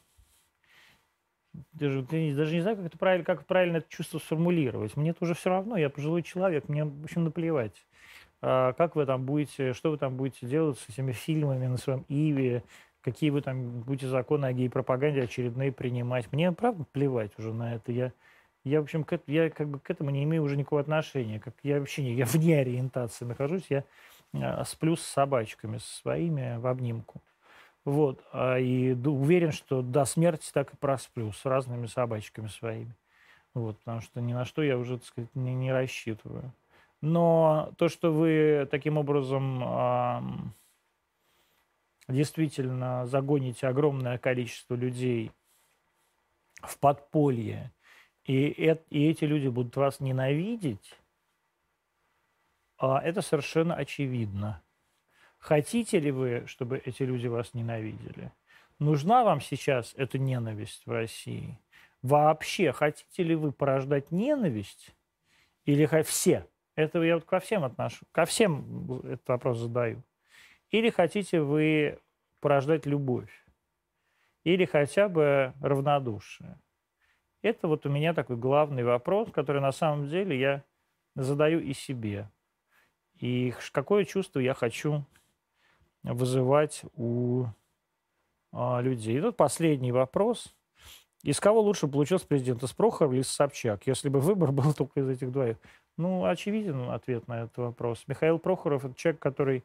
[1.73, 4.97] даже, даже не знаю, как это правильно, как правильно это чувство сформулировать.
[4.97, 7.87] Мне это уже все равно, я пожилой человек, мне, в общем, наплевать.
[8.41, 12.05] а, как вы там будете, что вы там будете делать с этими фильмами на своем
[12.09, 12.63] Иве,
[13.03, 16.31] какие вы там будете законы о гей-пропаганде очередные принимать.
[16.33, 17.93] Мне, правда, плевать уже на это.
[17.93, 18.13] Я,
[18.65, 21.41] я в общем, к, я как бы к этому не имею уже никакого отношения.
[21.41, 23.65] Как я вообще не, я вне ориентации нахожусь.
[23.69, 23.85] Я
[24.35, 27.23] а, сплю с собачками, со своими в обнимку.
[27.85, 28.23] Вот.
[28.33, 32.95] А, и уверен, что до смерти так и просплю с разными собачками своими.
[33.55, 36.53] Вот, потому что ни на что я уже, так сказать, не, не рассчитываю.
[37.01, 40.21] Но то, что вы таким образом э,
[42.09, 45.33] действительно загоните огромное количество людей
[46.63, 47.73] в подполье,
[48.31, 50.95] и, и эти люди будут вас ненавидеть,
[52.81, 54.63] э, это совершенно очевидно.
[55.39, 58.31] Хотите ли вы, чтобы эти люди вас ненавидели?
[58.79, 61.59] Нужна вам сейчас эта ненависть в России?
[62.03, 64.95] Вообще, хотите ли вы порождать ненависть?
[65.65, 66.47] Или все?
[66.77, 68.07] Это я вот ко всем отношу.
[68.13, 70.03] Ко всем этот вопрос задаю.
[70.71, 71.99] Или хотите вы
[72.41, 73.45] порождать любовь?
[74.45, 76.57] Или хотя бы равнодушие?
[77.43, 80.65] Это вот у меня такой главный вопрос, который на самом деле я
[81.15, 82.29] задаю и себе.
[83.19, 85.05] И какое чувство я хочу
[86.03, 87.47] вызывать у
[88.53, 89.19] а, людей.
[89.19, 90.55] И тут последний вопрос.
[91.23, 93.87] Из кого лучше получился президент, из Прохорова или из Собчак?
[93.87, 95.57] Если бы выбор был только из этих двоих.
[95.97, 98.05] Ну, очевиден ответ на этот вопрос.
[98.07, 99.65] Михаил Прохоров– это человек, который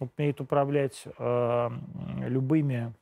[0.00, 1.70] умеет управлять э,
[2.26, 2.92] любыми,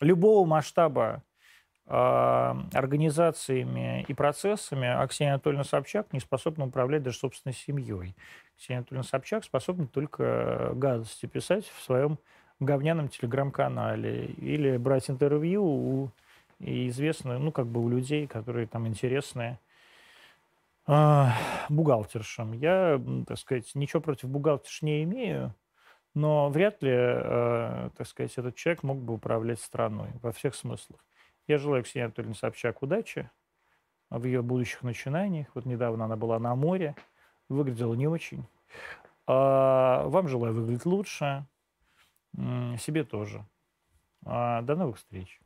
[0.00, 1.22] любого масштаба
[1.86, 8.14] организациями и процессами, а Ксения Анатольевна Собчак не способна управлять даже собственной семьей.
[8.56, 12.18] Ксения Анатольевна Собчак способна только гадости писать в своем
[12.60, 16.10] говняном телеграм-канале или брать интервью у
[16.60, 19.58] известных, ну, как бы у людей, которые там интересные,
[20.86, 21.34] а,
[21.68, 22.52] бухгалтершам.
[22.52, 25.54] Я, так сказать, ничего против бухгалтерш не имею,
[26.14, 31.00] но вряд ли, э, так сказать, этот человек мог бы управлять страной во всех смыслах.
[31.46, 33.30] Я желаю Ксении Анатольевне Собчак удачи
[34.10, 35.48] в ее будущих начинаниях.
[35.54, 36.94] Вот недавно она была на море,
[37.48, 38.46] выглядела не очень.
[39.26, 41.46] А, вам желаю выглядеть лучше,
[42.78, 43.44] себе тоже.
[44.24, 45.40] А, до новых встреч.